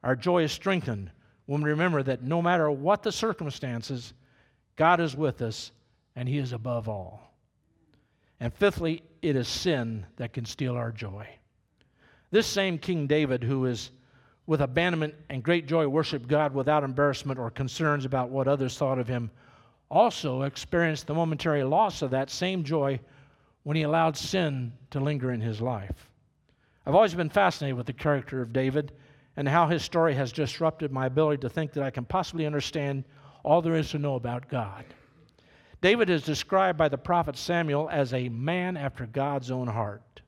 Our 0.03 0.15
joy 0.15 0.43
is 0.43 0.51
strengthened 0.51 1.11
when 1.45 1.61
we 1.61 1.69
remember 1.69 2.03
that 2.03 2.23
no 2.23 2.41
matter 2.41 2.69
what 2.71 3.03
the 3.03 3.11
circumstances, 3.11 4.13
God 4.75 4.99
is 4.99 5.15
with 5.15 5.41
us 5.41 5.71
and 6.15 6.27
He 6.27 6.37
is 6.37 6.53
above 6.53 6.87
all. 6.87 7.33
And 8.39 8.53
fifthly, 8.53 9.03
it 9.21 9.35
is 9.35 9.47
sin 9.47 10.05
that 10.17 10.33
can 10.33 10.45
steal 10.45 10.75
our 10.75 10.91
joy. 10.91 11.27
This 12.31 12.47
same 12.47 12.77
King 12.77 13.07
David, 13.07 13.43
who 13.43 13.65
is 13.65 13.91
with 14.45 14.61
abandonment 14.61 15.15
and 15.29 15.43
great 15.43 15.67
joy 15.67 15.87
worshiped 15.87 16.27
God 16.27 16.53
without 16.53 16.83
embarrassment 16.83 17.39
or 17.39 17.49
concerns 17.49 18.05
about 18.05 18.29
what 18.29 18.47
others 18.47 18.77
thought 18.77 18.99
of 18.99 19.07
him, 19.07 19.31
also 19.89 20.41
experienced 20.41 21.07
the 21.07 21.13
momentary 21.13 21.63
loss 21.63 22.01
of 22.01 22.11
that 22.11 22.29
same 22.29 22.63
joy 22.63 22.99
when 23.63 23.77
he 23.77 23.83
allowed 23.83 24.17
sin 24.17 24.73
to 24.89 24.99
linger 24.99 25.31
in 25.31 25.39
his 25.39 25.61
life. 25.61 26.09
I've 26.85 26.95
always 26.95 27.13
been 27.13 27.29
fascinated 27.29 27.77
with 27.77 27.85
the 27.85 27.93
character 27.93 28.41
of 28.41 28.51
David 28.51 28.91
and 29.35 29.47
how 29.47 29.67
his 29.67 29.83
story 29.83 30.13
has 30.15 30.31
disrupted 30.31 30.91
my 30.91 31.07
ability 31.07 31.41
to 31.41 31.49
think 31.49 31.73
that 31.73 31.83
I 31.83 31.89
can 31.89 32.05
possibly 32.05 32.45
understand 32.45 33.03
all 33.43 33.61
there 33.61 33.75
is 33.75 33.89
to 33.91 33.99
know 33.99 34.15
about 34.15 34.49
God. 34.49 34.85
David 35.81 36.09
is 36.09 36.23
described 36.23 36.77
by 36.77 36.87
the 36.87 36.97
prophet 36.97 37.35
Samuel 37.35 37.89
as 37.91 38.13
a 38.13 38.29
man 38.29 38.77
after 38.77 39.05
God's 39.05 39.51
own 39.51 39.67
heart. 39.67 40.21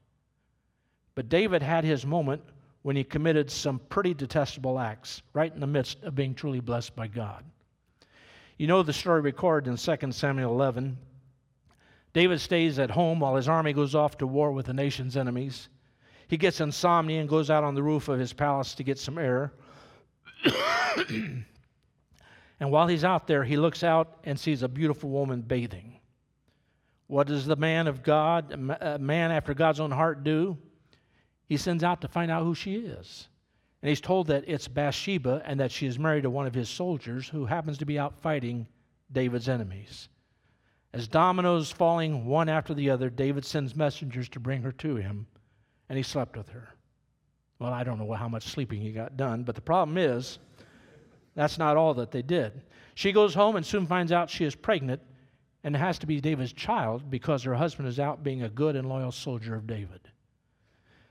But 1.13 1.29
David 1.29 1.61
had 1.61 1.85
his 1.85 2.05
moment 2.05 2.41
when 2.81 2.95
he 2.95 3.03
committed 3.03 3.49
some 3.49 3.79
pretty 3.89 4.13
detestable 4.13 4.77
acts 4.77 5.21
right 5.33 5.53
in 5.53 5.61
the 5.61 5.67
midst 5.67 6.03
of 6.03 6.13
being 6.13 6.35
truly 6.35 6.59
blessed 6.59 6.95
by 6.95 7.07
God. 7.07 7.43
You 8.57 8.67
know 8.67 8.83
the 8.83 8.93
story 8.93 9.21
recorded 9.21 9.69
in 9.69 9.77
2 9.77 10.11
Samuel 10.11 10.51
11. 10.51 10.97
David 12.13 12.39
stays 12.39 12.77
at 12.79 12.91
home 12.91 13.19
while 13.19 13.35
his 13.35 13.47
army 13.47 13.73
goes 13.73 13.95
off 13.95 14.17
to 14.17 14.27
war 14.27 14.51
with 14.51 14.67
the 14.67 14.73
nation's 14.73 15.17
enemies. 15.17 15.67
He 16.27 16.37
gets 16.37 16.59
insomnia 16.59 17.19
and 17.19 17.29
goes 17.29 17.49
out 17.49 17.63
on 17.63 17.75
the 17.75 17.83
roof 17.83 18.07
of 18.07 18.19
his 18.19 18.33
palace 18.33 18.73
to 18.75 18.83
get 18.83 18.97
some 18.97 19.17
air. 19.17 19.53
and 21.09 21.45
while 22.59 22.87
he's 22.87 23.03
out 23.03 23.27
there, 23.27 23.43
he 23.43 23.57
looks 23.57 23.83
out 23.83 24.17
and 24.23 24.39
sees 24.39 24.63
a 24.63 24.67
beautiful 24.67 25.09
woman 25.09 25.41
bathing. 25.41 25.99
What 27.07 27.27
does 27.27 27.45
the 27.45 27.55
man 27.55 27.87
of 27.87 28.01
God, 28.01 28.51
a 28.81 28.97
man 28.97 29.31
after 29.31 29.53
God's 29.53 29.79
own 29.79 29.91
heart, 29.91 30.23
do? 30.23 30.57
He 31.47 31.57
sends 31.57 31.83
out 31.83 32.01
to 32.01 32.07
find 32.07 32.31
out 32.31 32.43
who 32.43 32.55
she 32.55 32.75
is. 32.75 33.27
And 33.83 33.89
he's 33.89 34.01
told 34.01 34.27
that 34.27 34.45
it's 34.47 34.67
Bathsheba 34.67 35.43
and 35.45 35.59
that 35.59 35.71
she 35.71 35.85
is 35.85 35.99
married 35.99 36.23
to 36.23 36.31
one 36.31 36.47
of 36.47 36.55
his 36.55 36.69
soldiers 36.69 37.29
who 37.29 37.45
happens 37.45 37.77
to 37.77 37.85
be 37.85 37.99
out 37.99 38.19
fighting 38.19 38.65
David's 39.11 39.47
enemies. 39.47 40.09
As 40.91 41.07
dominoes 41.07 41.71
falling 41.71 42.25
one 42.25 42.49
after 42.49 42.73
the 42.73 42.89
other, 42.89 43.11
David 43.11 43.45
sends 43.45 43.75
messengers 43.75 44.27
to 44.29 44.39
bring 44.39 44.63
her 44.63 44.71
to 44.71 44.95
him 44.95 45.27
and 45.89 45.97
he 45.97 46.03
slept 46.03 46.37
with 46.37 46.49
her. 46.49 46.69
Well, 47.59 47.73
I 47.73 47.83
don't 47.83 47.99
know 47.99 48.11
how 48.13 48.27
much 48.27 48.43
sleeping 48.43 48.81
he 48.81 48.91
got 48.91 49.17
done, 49.17 49.43
but 49.43 49.55
the 49.55 49.61
problem 49.61 49.97
is 49.97 50.39
that's 51.35 51.57
not 51.57 51.77
all 51.77 51.93
that 51.95 52.11
they 52.11 52.21
did. 52.21 52.61
She 52.95 53.11
goes 53.11 53.33
home 53.33 53.55
and 53.55 53.65
soon 53.65 53.87
finds 53.87 54.11
out 54.11 54.29
she 54.29 54.45
is 54.45 54.55
pregnant 54.55 55.01
and 55.63 55.75
has 55.75 55.97
to 55.99 56.07
be 56.07 56.21
David's 56.21 56.53
child 56.53 57.09
because 57.09 57.43
her 57.43 57.55
husband 57.55 57.87
is 57.87 57.99
out 57.99 58.23
being 58.23 58.43
a 58.43 58.49
good 58.49 58.75
and 58.75 58.87
loyal 58.87 59.11
soldier 59.11 59.55
of 59.55 59.67
David. 59.67 60.01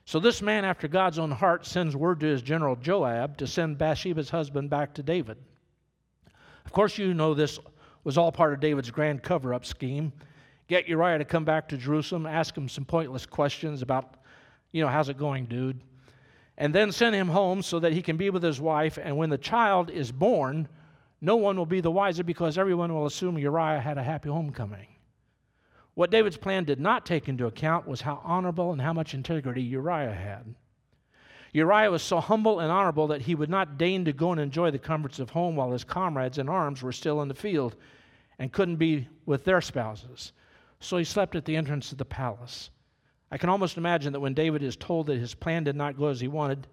So 0.06 0.20
this 0.20 0.42
man, 0.42 0.64
after 0.64 0.87
God's 0.87 1.18
own 1.18 1.30
heart, 1.30 1.64
sends 1.66 1.96
word 1.96 2.20
to 2.20 2.26
his 2.26 2.42
general 2.42 2.76
Joab 2.76 3.38
to 3.38 3.46
send 3.46 3.78
Bathsheba's 3.78 4.30
husband 4.30 4.68
back 4.68 4.94
to 4.94 5.02
David. 5.02 5.38
Of 6.64 6.72
course, 6.72 6.98
you 6.98 7.14
know 7.14 7.32
this 7.32 7.58
was 8.04 8.18
all 8.18 8.30
part 8.30 8.52
of 8.52 8.60
David's 8.60 8.90
grand 8.90 9.22
cover 9.22 9.54
up 9.54 9.64
scheme 9.64 10.12
get 10.68 10.88
Uriah 10.88 11.18
to 11.18 11.24
come 11.24 11.44
back 11.44 11.68
to 11.68 11.76
Jerusalem, 11.76 12.26
ask 12.26 12.56
him 12.56 12.68
some 12.68 12.84
pointless 12.84 13.26
questions 13.26 13.82
about, 13.82 14.16
you 14.74 14.82
know, 14.82 14.88
how's 14.88 15.08
it 15.08 15.16
going, 15.16 15.46
dude? 15.46 15.80
And 16.58 16.74
then 16.74 16.90
send 16.90 17.14
him 17.14 17.28
home 17.28 17.62
so 17.62 17.78
that 17.78 17.92
he 17.92 18.02
can 18.02 18.16
be 18.16 18.28
with 18.28 18.42
his 18.42 18.60
wife. 18.60 18.98
And 19.00 19.16
when 19.16 19.30
the 19.30 19.38
child 19.38 19.88
is 19.88 20.10
born, 20.10 20.68
no 21.20 21.37
one 21.37 21.56
will 21.56 21.64
be 21.64 21.80
the 21.80 21.92
wiser 21.92 22.24
because 22.24 22.58
everyone 22.58 22.92
will 22.92 23.06
assume 23.06 23.38
Uriah 23.38 23.80
had 23.80 23.98
a 23.98 24.02
happy 24.02 24.30
homecoming. 24.30 24.88
What 25.94 26.10
David's 26.10 26.37
plan 26.37 26.64
did 26.64 26.80
not 26.80 27.06
take 27.06 27.28
into 27.28 27.46
account 27.46 27.87
was 27.87 28.00
how 28.00 28.20
honorable 28.24 28.72
and 28.72 28.82
how 28.82 28.92
much 28.92 29.14
integrity 29.14 29.62
Uriah 29.62 30.12
had. 30.12 30.56
Uriah 31.52 31.92
was 31.92 32.02
so 32.02 32.18
humble 32.18 32.58
and 32.58 32.72
honorable 32.72 33.06
that 33.06 33.22
he 33.22 33.37
would 33.37 33.48
not 33.48 33.78
deign 33.78 34.04
to 34.06 34.12
go 34.12 34.32
and 34.32 34.40
enjoy 34.40 34.72
the 34.72 34.78
comforts 34.80 35.20
of 35.20 35.30
home 35.30 35.54
while 35.54 35.70
his 35.70 35.84
comrades 35.84 36.38
in 36.38 36.48
arms 36.48 36.82
were 36.82 36.90
still 36.90 37.22
in 37.22 37.28
the 37.28 37.34
field 37.34 37.76
and 38.40 38.52
couldn't 38.52 38.76
be 38.76 39.06
with 39.24 39.44
their 39.44 39.60
spouses. 39.60 40.32
So 40.80 40.96
he 40.96 41.04
slept 41.04 41.37
at 41.37 41.44
the 41.44 41.54
entrance 41.54 41.92
of 41.92 41.98
the 41.98 42.04
palace. 42.04 42.70
I 43.30 43.38
can 43.38 43.48
almost 43.48 43.76
imagine 43.76 44.12
that 44.12 44.20
when 44.20 44.34
David 44.34 44.62
is 44.62 44.76
told 44.76 45.06
that 45.06 45.18
his 45.18 45.34
plan 45.34 45.64
did 45.64 45.76
not 45.76 45.96
go 45.96 46.06
as 46.06 46.20
he 46.20 46.28
wanted, 46.28 46.66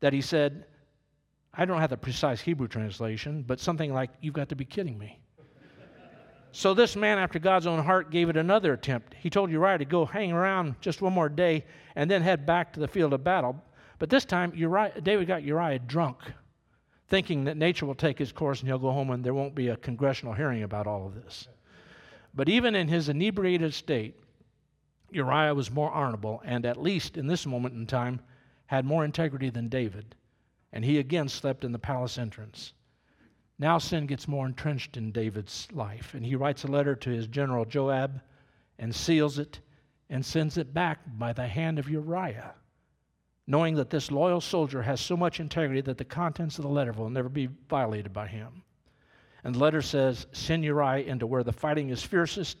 that 0.00 0.12
he 0.12 0.20
said, 0.20 0.64
I 1.54 1.64
don't 1.64 1.80
have 1.80 1.90
the 1.90 1.96
precise 1.96 2.40
Hebrew 2.40 2.66
translation, 2.66 3.44
but 3.46 3.60
something 3.60 3.92
like, 3.92 4.10
You've 4.20 4.34
got 4.34 4.48
to 4.48 4.56
be 4.56 4.64
kidding 4.64 4.98
me. 4.98 5.20
so 6.52 6.72
this 6.72 6.96
man, 6.96 7.18
after 7.18 7.38
God's 7.38 7.66
own 7.66 7.82
heart, 7.84 8.10
gave 8.10 8.30
it 8.30 8.36
another 8.36 8.72
attempt. 8.72 9.14
He 9.20 9.28
told 9.28 9.50
Uriah 9.50 9.78
to 9.78 9.84
go 9.84 10.06
hang 10.06 10.32
around 10.32 10.76
just 10.80 11.02
one 11.02 11.12
more 11.12 11.28
day 11.28 11.64
and 11.94 12.10
then 12.10 12.22
head 12.22 12.46
back 12.46 12.72
to 12.72 12.80
the 12.80 12.88
field 12.88 13.12
of 13.12 13.22
battle. 13.22 13.62
But 13.98 14.08
this 14.08 14.24
time, 14.24 14.52
Uriah, 14.54 15.00
David 15.02 15.28
got 15.28 15.42
Uriah 15.42 15.78
drunk, 15.78 16.18
thinking 17.08 17.44
that 17.44 17.58
nature 17.58 17.84
will 17.84 17.94
take 17.94 18.18
his 18.18 18.32
course 18.32 18.60
and 18.60 18.68
he'll 18.68 18.78
go 18.78 18.90
home 18.90 19.10
and 19.10 19.22
there 19.22 19.34
won't 19.34 19.54
be 19.54 19.68
a 19.68 19.76
congressional 19.76 20.32
hearing 20.32 20.62
about 20.62 20.86
all 20.86 21.06
of 21.06 21.14
this. 21.14 21.48
But 22.34 22.48
even 22.48 22.74
in 22.74 22.88
his 22.88 23.10
inebriated 23.10 23.74
state, 23.74 24.16
Uriah 25.12 25.54
was 25.54 25.70
more 25.70 25.90
honorable 25.90 26.42
and, 26.44 26.64
at 26.64 26.80
least 26.80 27.16
in 27.16 27.26
this 27.26 27.46
moment 27.46 27.74
in 27.74 27.86
time, 27.86 28.20
had 28.66 28.84
more 28.84 29.04
integrity 29.04 29.50
than 29.50 29.68
David. 29.68 30.14
And 30.72 30.84
he 30.84 30.98
again 30.98 31.28
slept 31.28 31.64
in 31.64 31.72
the 31.72 31.78
palace 31.78 32.18
entrance. 32.18 32.72
Now 33.58 33.78
sin 33.78 34.06
gets 34.06 34.26
more 34.26 34.46
entrenched 34.46 34.96
in 34.96 35.12
David's 35.12 35.68
life, 35.72 36.14
and 36.14 36.24
he 36.24 36.34
writes 36.34 36.64
a 36.64 36.68
letter 36.68 36.96
to 36.96 37.10
his 37.10 37.26
general 37.26 37.64
Joab 37.64 38.20
and 38.78 38.94
seals 38.94 39.38
it 39.38 39.60
and 40.08 40.24
sends 40.24 40.58
it 40.58 40.74
back 40.74 40.98
by 41.18 41.32
the 41.32 41.46
hand 41.46 41.78
of 41.78 41.88
Uriah, 41.88 42.54
knowing 43.46 43.76
that 43.76 43.90
this 43.90 44.10
loyal 44.10 44.40
soldier 44.40 44.82
has 44.82 45.00
so 45.00 45.16
much 45.16 45.38
integrity 45.38 45.80
that 45.82 45.98
the 45.98 46.04
contents 46.04 46.58
of 46.58 46.62
the 46.62 46.70
letter 46.70 46.92
will 46.92 47.10
never 47.10 47.28
be 47.28 47.48
violated 47.68 48.12
by 48.12 48.26
him. 48.26 48.62
And 49.44 49.54
the 49.54 49.60
letter 49.60 49.82
says, 49.82 50.26
Send 50.32 50.64
Uriah 50.64 51.04
into 51.04 51.26
where 51.26 51.44
the 51.44 51.52
fighting 51.52 51.90
is 51.90 52.02
fiercest, 52.02 52.58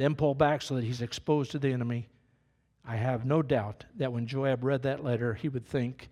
then 0.00 0.14
pull 0.14 0.34
back 0.34 0.62
so 0.62 0.76
that 0.76 0.84
he's 0.84 1.02
exposed 1.02 1.50
to 1.50 1.58
the 1.58 1.70
enemy. 1.70 2.08
I 2.86 2.96
have 2.96 3.26
no 3.26 3.42
doubt 3.42 3.84
that 3.96 4.10
when 4.10 4.26
Joab 4.26 4.64
read 4.64 4.82
that 4.84 5.04
letter, 5.04 5.34
he 5.34 5.50
would 5.50 5.66
think, 5.66 6.08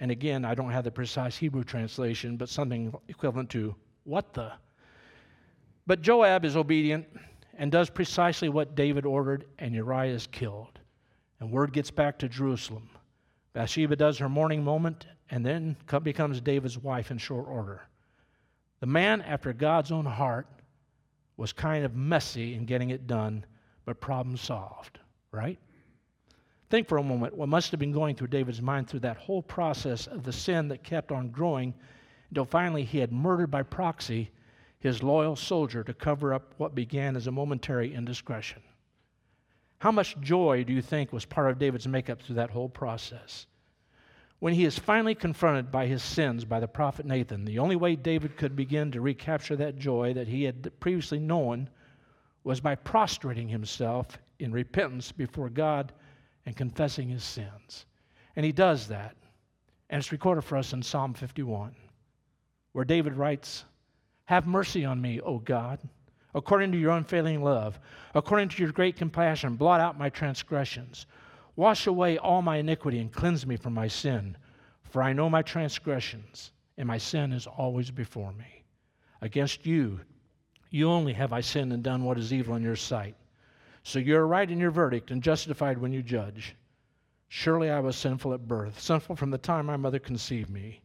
and 0.00 0.10
again, 0.10 0.44
I 0.44 0.56
don't 0.56 0.72
have 0.72 0.82
the 0.82 0.90
precise 0.90 1.36
Hebrew 1.36 1.62
translation, 1.62 2.36
but 2.36 2.48
something 2.48 2.92
equivalent 3.06 3.48
to, 3.50 3.76
What 4.02 4.34
the? 4.34 4.50
But 5.86 6.02
Joab 6.02 6.44
is 6.44 6.56
obedient 6.56 7.06
and 7.54 7.70
does 7.70 7.88
precisely 7.90 8.48
what 8.48 8.74
David 8.74 9.06
ordered, 9.06 9.44
and 9.60 9.72
Uriah 9.72 10.12
is 10.12 10.26
killed. 10.26 10.80
And 11.38 11.52
word 11.52 11.72
gets 11.72 11.92
back 11.92 12.18
to 12.18 12.28
Jerusalem. 12.28 12.90
Bathsheba 13.52 13.94
does 13.94 14.18
her 14.18 14.28
mourning 14.28 14.64
moment 14.64 15.06
and 15.30 15.46
then 15.46 15.76
becomes 16.02 16.40
David's 16.40 16.78
wife 16.78 17.12
in 17.12 17.18
short 17.18 17.46
order. 17.46 17.82
The 18.80 18.86
man 18.86 19.22
after 19.22 19.52
God's 19.52 19.92
own 19.92 20.06
heart 20.06 20.48
was 21.36 21.52
kind 21.52 21.84
of 21.84 21.96
messy 21.96 22.54
in 22.54 22.64
getting 22.64 22.90
it 22.90 23.06
done, 23.06 23.44
but 23.84 24.00
problem 24.00 24.36
solved, 24.36 24.98
right? 25.30 25.58
Think 26.70 26.88
for 26.88 26.98
a 26.98 27.02
moment 27.02 27.36
what 27.36 27.48
must 27.48 27.70
have 27.70 27.80
been 27.80 27.92
going 27.92 28.16
through 28.16 28.28
David's 28.28 28.62
mind 28.62 28.88
through 28.88 29.00
that 29.00 29.16
whole 29.16 29.42
process 29.42 30.06
of 30.06 30.22
the 30.22 30.32
sin 30.32 30.68
that 30.68 30.82
kept 30.82 31.12
on 31.12 31.28
growing 31.28 31.74
until 32.30 32.44
finally 32.44 32.84
he 32.84 32.98
had 32.98 33.12
murdered 33.12 33.50
by 33.50 33.62
proxy 33.62 34.30
his 34.78 35.02
loyal 35.02 35.36
soldier 35.36 35.84
to 35.84 35.94
cover 35.94 36.32
up 36.32 36.54
what 36.56 36.74
began 36.74 37.14
as 37.14 37.26
a 37.26 37.30
momentary 37.30 37.94
indiscretion. 37.94 38.62
How 39.78 39.92
much 39.92 40.18
joy 40.20 40.64
do 40.64 40.72
you 40.72 40.80
think 40.80 41.12
was 41.12 41.24
part 41.24 41.50
of 41.50 41.58
David's 41.58 41.86
makeup 41.86 42.22
through 42.22 42.36
that 42.36 42.50
whole 42.50 42.68
process? 42.68 43.46
When 44.42 44.54
he 44.54 44.64
is 44.64 44.76
finally 44.76 45.14
confronted 45.14 45.70
by 45.70 45.86
his 45.86 46.02
sins 46.02 46.44
by 46.44 46.58
the 46.58 46.66
prophet 46.66 47.06
Nathan, 47.06 47.44
the 47.44 47.60
only 47.60 47.76
way 47.76 47.94
David 47.94 48.36
could 48.36 48.56
begin 48.56 48.90
to 48.90 49.00
recapture 49.00 49.54
that 49.54 49.78
joy 49.78 50.14
that 50.14 50.26
he 50.26 50.42
had 50.42 50.80
previously 50.80 51.20
known 51.20 51.70
was 52.42 52.58
by 52.58 52.74
prostrating 52.74 53.46
himself 53.46 54.18
in 54.40 54.50
repentance 54.50 55.12
before 55.12 55.48
God 55.48 55.92
and 56.44 56.56
confessing 56.56 57.08
his 57.08 57.22
sins. 57.22 57.86
And 58.34 58.44
he 58.44 58.50
does 58.50 58.88
that. 58.88 59.14
And 59.90 60.00
it's 60.00 60.10
recorded 60.10 60.42
for 60.42 60.56
us 60.56 60.72
in 60.72 60.82
Psalm 60.82 61.14
51, 61.14 61.76
where 62.72 62.84
David 62.84 63.14
writes, 63.14 63.64
Have 64.24 64.48
mercy 64.48 64.84
on 64.84 65.00
me, 65.00 65.20
O 65.20 65.38
God, 65.38 65.78
according 66.34 66.72
to 66.72 66.78
your 66.78 66.96
unfailing 66.96 67.44
love, 67.44 67.78
according 68.12 68.48
to 68.48 68.62
your 68.64 68.72
great 68.72 68.96
compassion, 68.96 69.54
blot 69.54 69.80
out 69.80 69.96
my 69.96 70.10
transgressions. 70.10 71.06
Wash 71.56 71.86
away 71.86 72.18
all 72.18 72.42
my 72.42 72.56
iniquity 72.56 72.98
and 72.98 73.12
cleanse 73.12 73.46
me 73.46 73.56
from 73.56 73.74
my 73.74 73.88
sin. 73.88 74.36
For 74.90 75.02
I 75.02 75.12
know 75.12 75.30
my 75.30 75.42
transgressions, 75.42 76.52
and 76.76 76.86
my 76.86 76.98
sin 76.98 77.32
is 77.32 77.46
always 77.46 77.90
before 77.90 78.32
me. 78.32 78.64
Against 79.20 79.66
you, 79.66 80.00
you 80.70 80.88
only 80.90 81.12
have 81.12 81.32
I 81.32 81.40
sinned 81.40 81.72
and 81.72 81.82
done 81.82 82.04
what 82.04 82.18
is 82.18 82.32
evil 82.32 82.56
in 82.56 82.62
your 82.62 82.76
sight. 82.76 83.16
So 83.82 83.98
you're 83.98 84.26
right 84.26 84.50
in 84.50 84.60
your 84.60 84.70
verdict 84.70 85.10
and 85.10 85.22
justified 85.22 85.78
when 85.78 85.92
you 85.92 86.02
judge. 86.02 86.56
Surely 87.28 87.70
I 87.70 87.80
was 87.80 87.96
sinful 87.96 88.34
at 88.34 88.46
birth, 88.46 88.78
sinful 88.80 89.16
from 89.16 89.30
the 89.30 89.38
time 89.38 89.66
my 89.66 89.76
mother 89.76 89.98
conceived 89.98 90.50
me. 90.50 90.82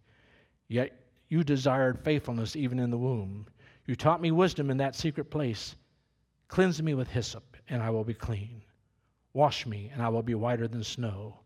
Yet 0.68 0.98
you 1.30 1.44
desired 1.44 2.00
faithfulness 2.00 2.56
even 2.56 2.80
in 2.80 2.90
the 2.90 2.98
womb. 2.98 3.48
You 3.86 3.96
taught 3.96 4.22
me 4.22 4.32
wisdom 4.32 4.70
in 4.70 4.78
that 4.78 4.96
secret 4.96 5.30
place. 5.30 5.76
Cleanse 6.48 6.82
me 6.82 6.94
with 6.94 7.10
hyssop, 7.10 7.58
and 7.70 7.82
I 7.82 7.90
will 7.90 8.04
be 8.04 8.14
clean. 8.14 8.62
Wash 9.38 9.68
me, 9.68 9.92
and 9.94 10.02
I 10.02 10.10
will 10.10 10.24
be 10.24 10.34
whiter 10.34 10.68
than 10.68 10.84
snow. 10.84 11.42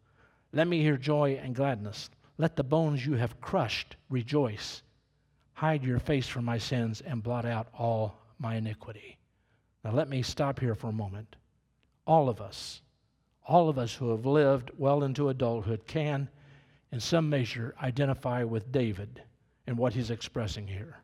Let 0.54 0.66
me 0.70 0.82
hear 0.82 0.96
joy 0.96 1.38
and 1.44 1.54
gladness. 1.54 2.10
Let 2.38 2.56
the 2.56 2.64
bones 2.64 3.06
you 3.06 3.16
have 3.16 3.42
crushed 3.42 3.98
rejoice. 4.10 4.82
Hide 5.52 5.84
your 5.84 6.00
face 6.00 6.26
from 6.26 6.46
my 6.46 6.58
sins 6.58 7.02
and 7.02 7.22
blot 7.22 7.44
out 7.46 7.68
all 7.78 8.16
my 8.40 8.56
iniquity. 8.56 9.18
Now, 9.84 9.92
let 9.92 10.08
me 10.08 10.22
stop 10.22 10.62
here 10.62 10.74
for 10.74 10.88
a 10.88 10.94
moment. 10.94 11.36
All 12.08 12.30
of 12.30 12.40
us, 12.40 12.82
all 13.46 13.68
of 13.68 13.78
us 13.78 13.94
who 13.94 14.12
have 14.12 14.26
lived 14.26 14.72
well 14.78 15.04
into 15.04 15.28
adulthood 15.28 15.86
can, 15.86 16.30
in 16.94 17.02
some 17.02 17.30
measure, 17.30 17.76
identify 17.84 18.46
with 18.46 18.72
David 18.72 19.22
and 19.68 19.78
what 19.78 19.96
he's 19.96 20.12
expressing 20.12 20.66
here. 20.66 21.02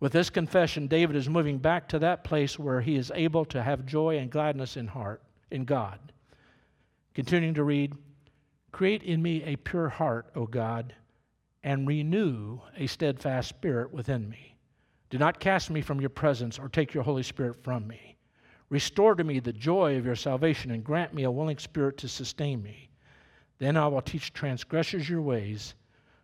With 0.00 0.10
this 0.10 0.28
confession, 0.28 0.88
David 0.88 1.14
is 1.14 1.28
moving 1.28 1.58
back 1.58 1.86
to 1.90 2.00
that 2.00 2.24
place 2.24 2.58
where 2.58 2.80
he 2.80 2.96
is 2.96 3.12
able 3.14 3.44
to 3.44 3.62
have 3.62 3.86
joy 3.86 4.18
and 4.18 4.28
gladness 4.28 4.76
in 4.76 4.88
heart 4.88 5.22
in 5.50 5.64
God. 5.64 5.98
Continuing 7.14 7.54
to 7.54 7.64
read, 7.64 7.94
Create 8.72 9.02
in 9.02 9.20
me 9.20 9.42
a 9.42 9.56
pure 9.56 9.88
heart, 9.88 10.30
O 10.36 10.46
God, 10.46 10.94
and 11.64 11.86
renew 11.86 12.60
a 12.76 12.86
steadfast 12.86 13.48
spirit 13.48 13.92
within 13.92 14.28
me. 14.28 14.56
Do 15.10 15.18
not 15.18 15.40
cast 15.40 15.70
me 15.70 15.80
from 15.80 16.00
your 16.00 16.10
presence 16.10 16.58
or 16.58 16.68
take 16.68 16.94
your 16.94 17.02
Holy 17.02 17.24
Spirit 17.24 17.62
from 17.64 17.86
me. 17.86 18.16
Restore 18.68 19.16
to 19.16 19.24
me 19.24 19.40
the 19.40 19.52
joy 19.52 19.96
of 19.96 20.06
your 20.06 20.14
salvation 20.14 20.70
and 20.70 20.84
grant 20.84 21.12
me 21.12 21.24
a 21.24 21.30
willing 21.30 21.58
spirit 21.58 21.98
to 21.98 22.08
sustain 22.08 22.62
me. 22.62 22.88
Then 23.58 23.76
I 23.76 23.88
will 23.88 24.00
teach 24.00 24.32
transgressors 24.32 25.08
your 25.08 25.20
ways 25.20 25.74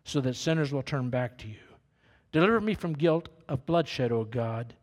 so 0.05 0.21
that 0.21 0.35
sinners 0.35 0.71
will 0.71 0.81
turn 0.81 1.09
back 1.09 1.37
to 1.39 1.47
you. 1.47 1.57
Deliver 2.31 2.61
me 2.61 2.73
from 2.73 2.93
guilt 2.93 3.27
of 3.49 3.65
bloodshed, 3.65 4.13
O 4.13 4.23
God 4.23 4.73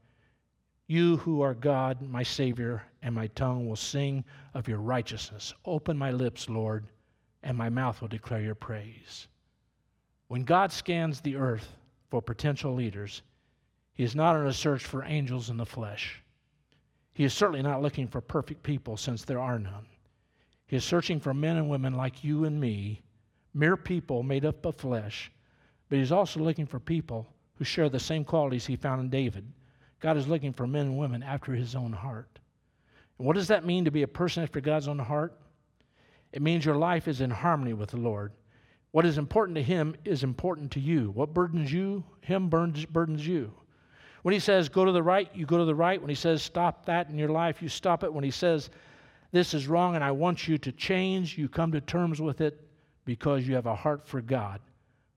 you 0.86 1.16
who 1.18 1.40
are 1.40 1.54
God, 1.54 2.02
my 2.02 2.22
Savior, 2.22 2.82
and 3.04 3.14
my 3.14 3.28
tongue 3.28 3.68
will 3.68 3.76
sing 3.76 4.24
of 4.54 4.66
your 4.66 4.78
righteousness. 4.78 5.54
Open 5.64 5.96
my 5.96 6.10
lips, 6.10 6.48
Lord, 6.48 6.86
and 7.44 7.56
my 7.56 7.68
mouth 7.68 8.00
will 8.00 8.08
declare 8.08 8.40
your 8.40 8.56
praise. 8.56 9.28
When 10.26 10.42
God 10.42 10.72
scans 10.72 11.20
the 11.20 11.36
earth 11.36 11.76
for 12.10 12.20
potential 12.20 12.74
leaders, 12.74 13.22
he 13.92 14.02
is 14.02 14.16
not 14.16 14.34
on 14.34 14.46
a 14.46 14.52
search 14.52 14.84
for 14.84 15.04
angels 15.04 15.50
in 15.50 15.58
the 15.58 15.66
flesh. 15.66 16.22
He 17.12 17.22
is 17.22 17.32
certainly 17.32 17.62
not 17.62 17.82
looking 17.82 18.08
for 18.08 18.20
perfect 18.20 18.64
people, 18.64 18.96
since 18.96 19.22
there 19.22 19.38
are 19.38 19.58
none. 19.58 19.86
He 20.66 20.74
is 20.74 20.84
searching 20.84 21.20
for 21.20 21.32
men 21.32 21.58
and 21.58 21.68
women 21.68 21.94
like 21.94 22.24
you 22.24 22.44
and 22.44 22.60
me, 22.60 23.02
mere 23.52 23.76
people 23.76 24.24
made 24.24 24.44
up 24.44 24.64
of 24.66 24.76
flesh, 24.76 25.30
but 25.88 25.98
he's 25.98 26.10
also 26.10 26.40
looking 26.40 26.66
for 26.66 26.80
people 26.80 27.28
who 27.56 27.64
share 27.64 27.88
the 27.88 28.00
same 28.00 28.24
qualities 28.24 28.66
he 28.66 28.74
found 28.74 29.00
in 29.00 29.10
David 29.10 29.44
God 30.04 30.18
is 30.18 30.28
looking 30.28 30.52
for 30.52 30.66
men 30.66 30.84
and 30.86 30.98
women 30.98 31.22
after 31.22 31.54
his 31.54 31.74
own 31.74 31.90
heart. 31.90 32.38
What 33.16 33.36
does 33.36 33.48
that 33.48 33.64
mean 33.64 33.84
to 33.84 33.90
be 33.90 34.02
a 34.02 34.08
person 34.08 34.42
after 34.42 34.60
God's 34.60 34.88
own 34.88 34.98
heart? 34.98 35.38
It 36.32 36.42
means 36.42 36.64
your 36.64 36.76
life 36.76 37.06
is 37.06 37.20
in 37.20 37.30
harmony 37.30 37.72
with 37.72 37.90
the 37.90 37.96
Lord. 37.96 38.32
What 38.90 39.06
is 39.06 39.18
important 39.18 39.56
to 39.56 39.62
him 39.62 39.94
is 40.04 40.24
important 40.24 40.72
to 40.72 40.80
you. 40.80 41.10
What 41.10 41.34
burdens 41.34 41.72
you, 41.72 42.04
him 42.20 42.48
burdens, 42.48 42.84
burdens 42.86 43.26
you. 43.26 43.52
When 44.22 44.32
he 44.32 44.40
says 44.40 44.68
go 44.68 44.84
to 44.84 44.92
the 44.92 45.02
right, 45.02 45.28
you 45.34 45.46
go 45.46 45.58
to 45.58 45.64
the 45.64 45.74
right. 45.74 46.00
When 46.00 46.08
he 46.08 46.14
says 46.14 46.42
stop 46.42 46.86
that 46.86 47.08
in 47.08 47.18
your 47.18 47.28
life, 47.28 47.60
you 47.60 47.68
stop 47.68 48.02
it. 48.04 48.12
When 48.12 48.24
he 48.24 48.30
says 48.30 48.70
this 49.32 49.52
is 49.52 49.68
wrong 49.68 49.96
and 49.96 50.04
I 50.04 50.12
want 50.12 50.48
you 50.48 50.58
to 50.58 50.72
change, 50.72 51.36
you 51.36 51.48
come 51.48 51.72
to 51.72 51.80
terms 51.80 52.20
with 52.20 52.40
it 52.40 52.60
because 53.04 53.46
you 53.46 53.54
have 53.54 53.66
a 53.66 53.74
heart 53.74 54.06
for 54.06 54.20
God. 54.20 54.60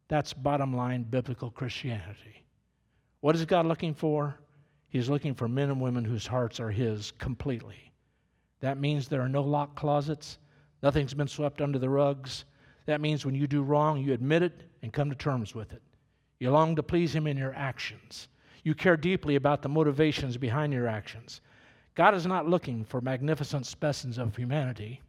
That's 0.08 0.34
bottom 0.34 0.76
line 0.76 1.04
biblical 1.04 1.52
Christianity. 1.52 2.43
What 3.22 3.36
is 3.36 3.45
God 3.45 3.66
looking 3.66 3.93
for? 3.93 4.39
He's 4.89 5.10
looking 5.10 5.34
for 5.34 5.48
men 5.48 5.70
and 5.70 5.82
women 5.82 6.06
whose 6.06 6.26
hearts 6.26 6.60
are 6.60 6.72
His 6.72 7.12
completely. 7.12 7.87
That 8.60 8.80
means 8.80 9.08
there 9.08 9.22
are 9.22 9.30
no 9.30 9.43
locked 9.43 9.76
closets, 9.76 10.38
nothing's 10.82 11.14
been 11.14 11.28
swept 11.28 11.62
under 11.62 11.80
the 11.80 11.89
rugs. 11.89 12.45
That 12.86 13.01
means 13.01 13.26
when 13.26 13.36
you 13.36 13.47
do 13.47 13.62
wrong, 13.62 13.99
you 13.99 14.14
admit 14.14 14.43
it 14.43 14.62
and 14.82 14.93
come 14.93 15.10
to 15.10 15.16
terms 15.16 15.53
with 15.53 15.74
it. 15.74 15.82
You 16.39 16.51
long 16.51 16.76
to 16.76 16.84
please 16.84 17.14
Him 17.14 17.28
in 17.28 17.38
your 17.38 17.53
actions. 17.53 18.28
You 18.64 18.74
care 18.74 18.97
deeply 18.97 19.36
about 19.36 19.62
the 19.62 19.70
motivations 19.70 20.38
behind 20.38 20.74
your 20.74 20.88
actions. 20.88 21.41
God 21.95 22.14
is 22.14 22.26
not 22.26 22.47
looking 22.47 22.86
for 22.86 23.01
magnificent 23.01 23.66
specimens 23.66 24.18
of 24.18 24.36
humanity. 24.36 25.01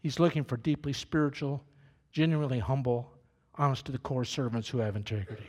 He's 0.00 0.18
looking 0.18 0.44
for 0.44 0.56
deeply 0.56 0.92
spiritual, 0.92 1.64
genuinely 2.12 2.58
humble, 2.58 3.12
honest 3.56 3.86
to 3.86 3.92
the 3.92 3.98
core 3.98 4.24
servants 4.24 4.68
who 4.68 4.78
have 4.78 4.96
integrity. 4.96 5.46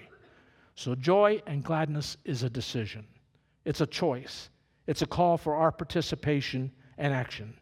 So, 0.75 0.93
joy 0.93 1.41
and 1.47 1.63
gladness 1.63 2.17
is 2.25 2.43
a 2.43 2.49
decision, 2.49 3.07
it's 3.65 3.81
a 3.81 3.87
choice, 3.87 4.49
it's 4.85 5.01
a 5.01 5.07
call 5.07 5.37
for 5.37 5.55
our 5.55 5.71
participation 5.71 6.71
and 6.97 7.13
action. 7.13 7.53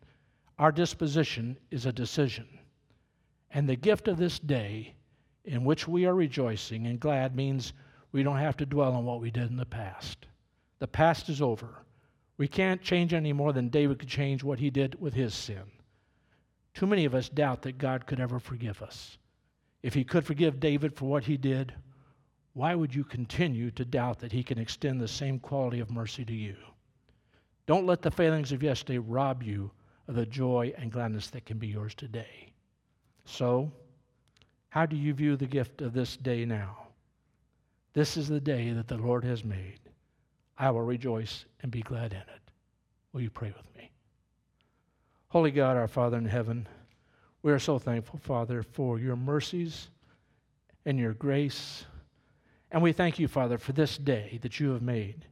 Our 0.57 0.71
disposition 0.71 1.57
is 1.71 1.85
a 1.85 1.91
decision. 1.91 2.47
And 3.51 3.67
the 3.67 3.75
gift 3.75 4.07
of 4.07 4.17
this 4.17 4.39
day 4.39 4.95
in 5.43 5.63
which 5.63 5.87
we 5.87 6.05
are 6.05 6.15
rejoicing 6.15 6.87
and 6.87 6.99
glad 6.99 7.35
means 7.35 7.73
we 8.11 8.23
don't 8.23 8.37
have 8.37 8.57
to 8.57 8.65
dwell 8.65 8.93
on 8.93 9.05
what 9.05 9.21
we 9.21 9.31
did 9.31 9.49
in 9.49 9.57
the 9.57 9.65
past. 9.65 10.25
The 10.79 10.87
past 10.87 11.29
is 11.29 11.41
over. 11.41 11.83
We 12.37 12.47
can't 12.47 12.81
change 12.81 13.13
any 13.13 13.33
more 13.33 13.53
than 13.53 13.69
David 13.69 13.99
could 13.99 14.09
change 14.09 14.43
what 14.43 14.59
he 14.59 14.69
did 14.69 14.99
with 14.99 15.13
his 15.13 15.33
sin. 15.33 15.63
Too 16.73 16.87
many 16.87 17.05
of 17.05 17.15
us 17.15 17.29
doubt 17.29 17.61
that 17.61 17.77
God 17.77 18.05
could 18.05 18.19
ever 18.19 18.39
forgive 18.39 18.81
us. 18.81 19.17
If 19.81 19.93
he 19.93 20.03
could 20.03 20.25
forgive 20.25 20.59
David 20.59 20.95
for 20.95 21.05
what 21.05 21.23
he 21.23 21.37
did, 21.37 21.73
why 22.53 22.75
would 22.75 22.93
you 22.93 23.03
continue 23.03 23.71
to 23.71 23.85
doubt 23.85 24.19
that 24.19 24.31
he 24.31 24.43
can 24.43 24.57
extend 24.57 24.99
the 24.99 25.07
same 25.07 25.39
quality 25.39 25.79
of 25.79 25.91
mercy 25.91 26.25
to 26.25 26.33
you? 26.33 26.55
Don't 27.65 27.87
let 27.87 28.01
the 28.01 28.11
failings 28.11 28.51
of 28.51 28.61
yesterday 28.61 28.99
rob 28.99 29.41
you 29.41 29.71
of 30.07 30.15
the 30.15 30.25
joy 30.25 30.73
and 30.77 30.91
gladness 30.91 31.27
that 31.31 31.45
can 31.45 31.57
be 31.57 31.67
yours 31.67 31.95
today. 31.95 32.53
So, 33.25 33.71
how 34.69 34.85
do 34.85 34.95
you 34.95 35.13
view 35.13 35.35
the 35.35 35.47
gift 35.47 35.81
of 35.81 35.93
this 35.93 36.15
day 36.17 36.45
now? 36.45 36.87
This 37.93 38.17
is 38.17 38.27
the 38.27 38.41
day 38.41 38.71
that 38.71 38.87
the 38.87 38.97
Lord 38.97 39.23
has 39.23 39.43
made. 39.43 39.79
I 40.57 40.69
will 40.69 40.81
rejoice 40.81 41.45
and 41.61 41.71
be 41.71 41.81
glad 41.81 42.11
in 42.11 42.19
it. 42.19 42.51
Will 43.13 43.21
you 43.21 43.29
pray 43.29 43.53
with 43.55 43.75
me? 43.75 43.91
Holy 45.29 45.51
God, 45.51 45.77
our 45.77 45.87
Father 45.87 46.17
in 46.17 46.25
heaven, 46.25 46.67
we 47.41 47.51
are 47.51 47.59
so 47.59 47.79
thankful, 47.79 48.19
Father, 48.19 48.63
for 48.63 48.99
your 48.99 49.15
mercies 49.15 49.89
and 50.85 50.99
your 50.99 51.13
grace. 51.13 51.85
And 52.71 52.81
we 52.81 52.91
thank 52.91 53.17
you, 53.17 53.27
Father, 53.27 53.57
for 53.57 53.71
this 53.71 53.97
day 53.97 54.39
that 54.41 54.59
you 54.59 54.71
have 54.71 54.81
made. 54.81 55.25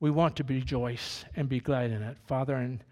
We 0.00 0.10
want 0.10 0.36
to 0.36 0.44
rejoice 0.44 1.24
and 1.34 1.48
be 1.48 1.60
glad 1.60 1.90
in 1.90 2.02
it, 2.02 2.16
Father. 2.26 2.54
And 2.54 2.84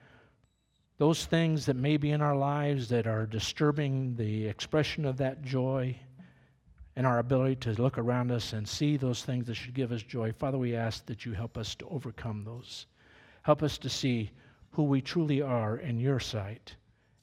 those 0.99 1.25
things 1.25 1.67
that 1.67 1.77
may 1.77 1.97
be 1.97 2.11
in 2.11 2.23
our 2.23 2.37
lives 2.37 2.89
that 2.89 3.07
are 3.07 3.27
disturbing 3.27 4.17
the 4.17 4.47
expression 4.47 5.05
of 5.05 5.19
that 5.19 5.43
joy 5.43 5.97
and 6.97 7.07
our 7.07 7.19
ability 7.19 7.57
to 7.57 7.81
look 7.83 7.99
around 7.99 8.33
us 8.33 8.55
and 8.55 8.67
see 8.67 8.97
those 8.97 9.23
things 9.23 9.47
that 9.47 9.55
should 9.55 9.75
give 9.75 9.93
us 9.93 10.03
joy, 10.03 10.33
Father, 10.33 10.59
we 10.59 10.75
ask 10.75 11.05
that 11.07 11.27
you 11.27 11.33
help 11.33 11.59
us 11.59 11.75
to 11.75 11.89
overcome 11.89 12.43
those. 12.45 12.87
Help 13.43 13.63
us 13.63 13.77
to 13.79 13.89
see 13.89 14.31
who 14.71 14.85
we 14.85 15.01
truly 15.01 15.43
are 15.43 15.77
in 15.77 15.99
your 15.99 16.21
sight, 16.21 16.75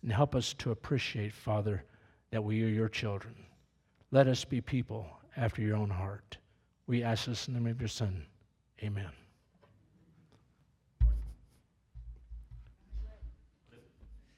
and 0.02 0.12
help 0.12 0.36
us 0.36 0.54
to 0.54 0.72
appreciate, 0.72 1.34
Father, 1.34 1.84
that 2.32 2.44
we 2.44 2.64
are 2.64 2.68
your 2.68 2.90
children. 2.90 3.36
Let 4.12 4.28
us 4.28 4.46
be 4.46 4.62
people 4.62 5.08
after 5.36 5.62
your 5.62 5.78
own 5.78 5.90
heart. 5.90 6.38
We 6.88 7.04
ask 7.04 7.26
this 7.26 7.48
in 7.48 7.54
the 7.54 7.60
name 7.60 7.72
of 7.72 7.82
your 7.82 7.88
Son. 7.88 8.26
Amen. 8.82 9.23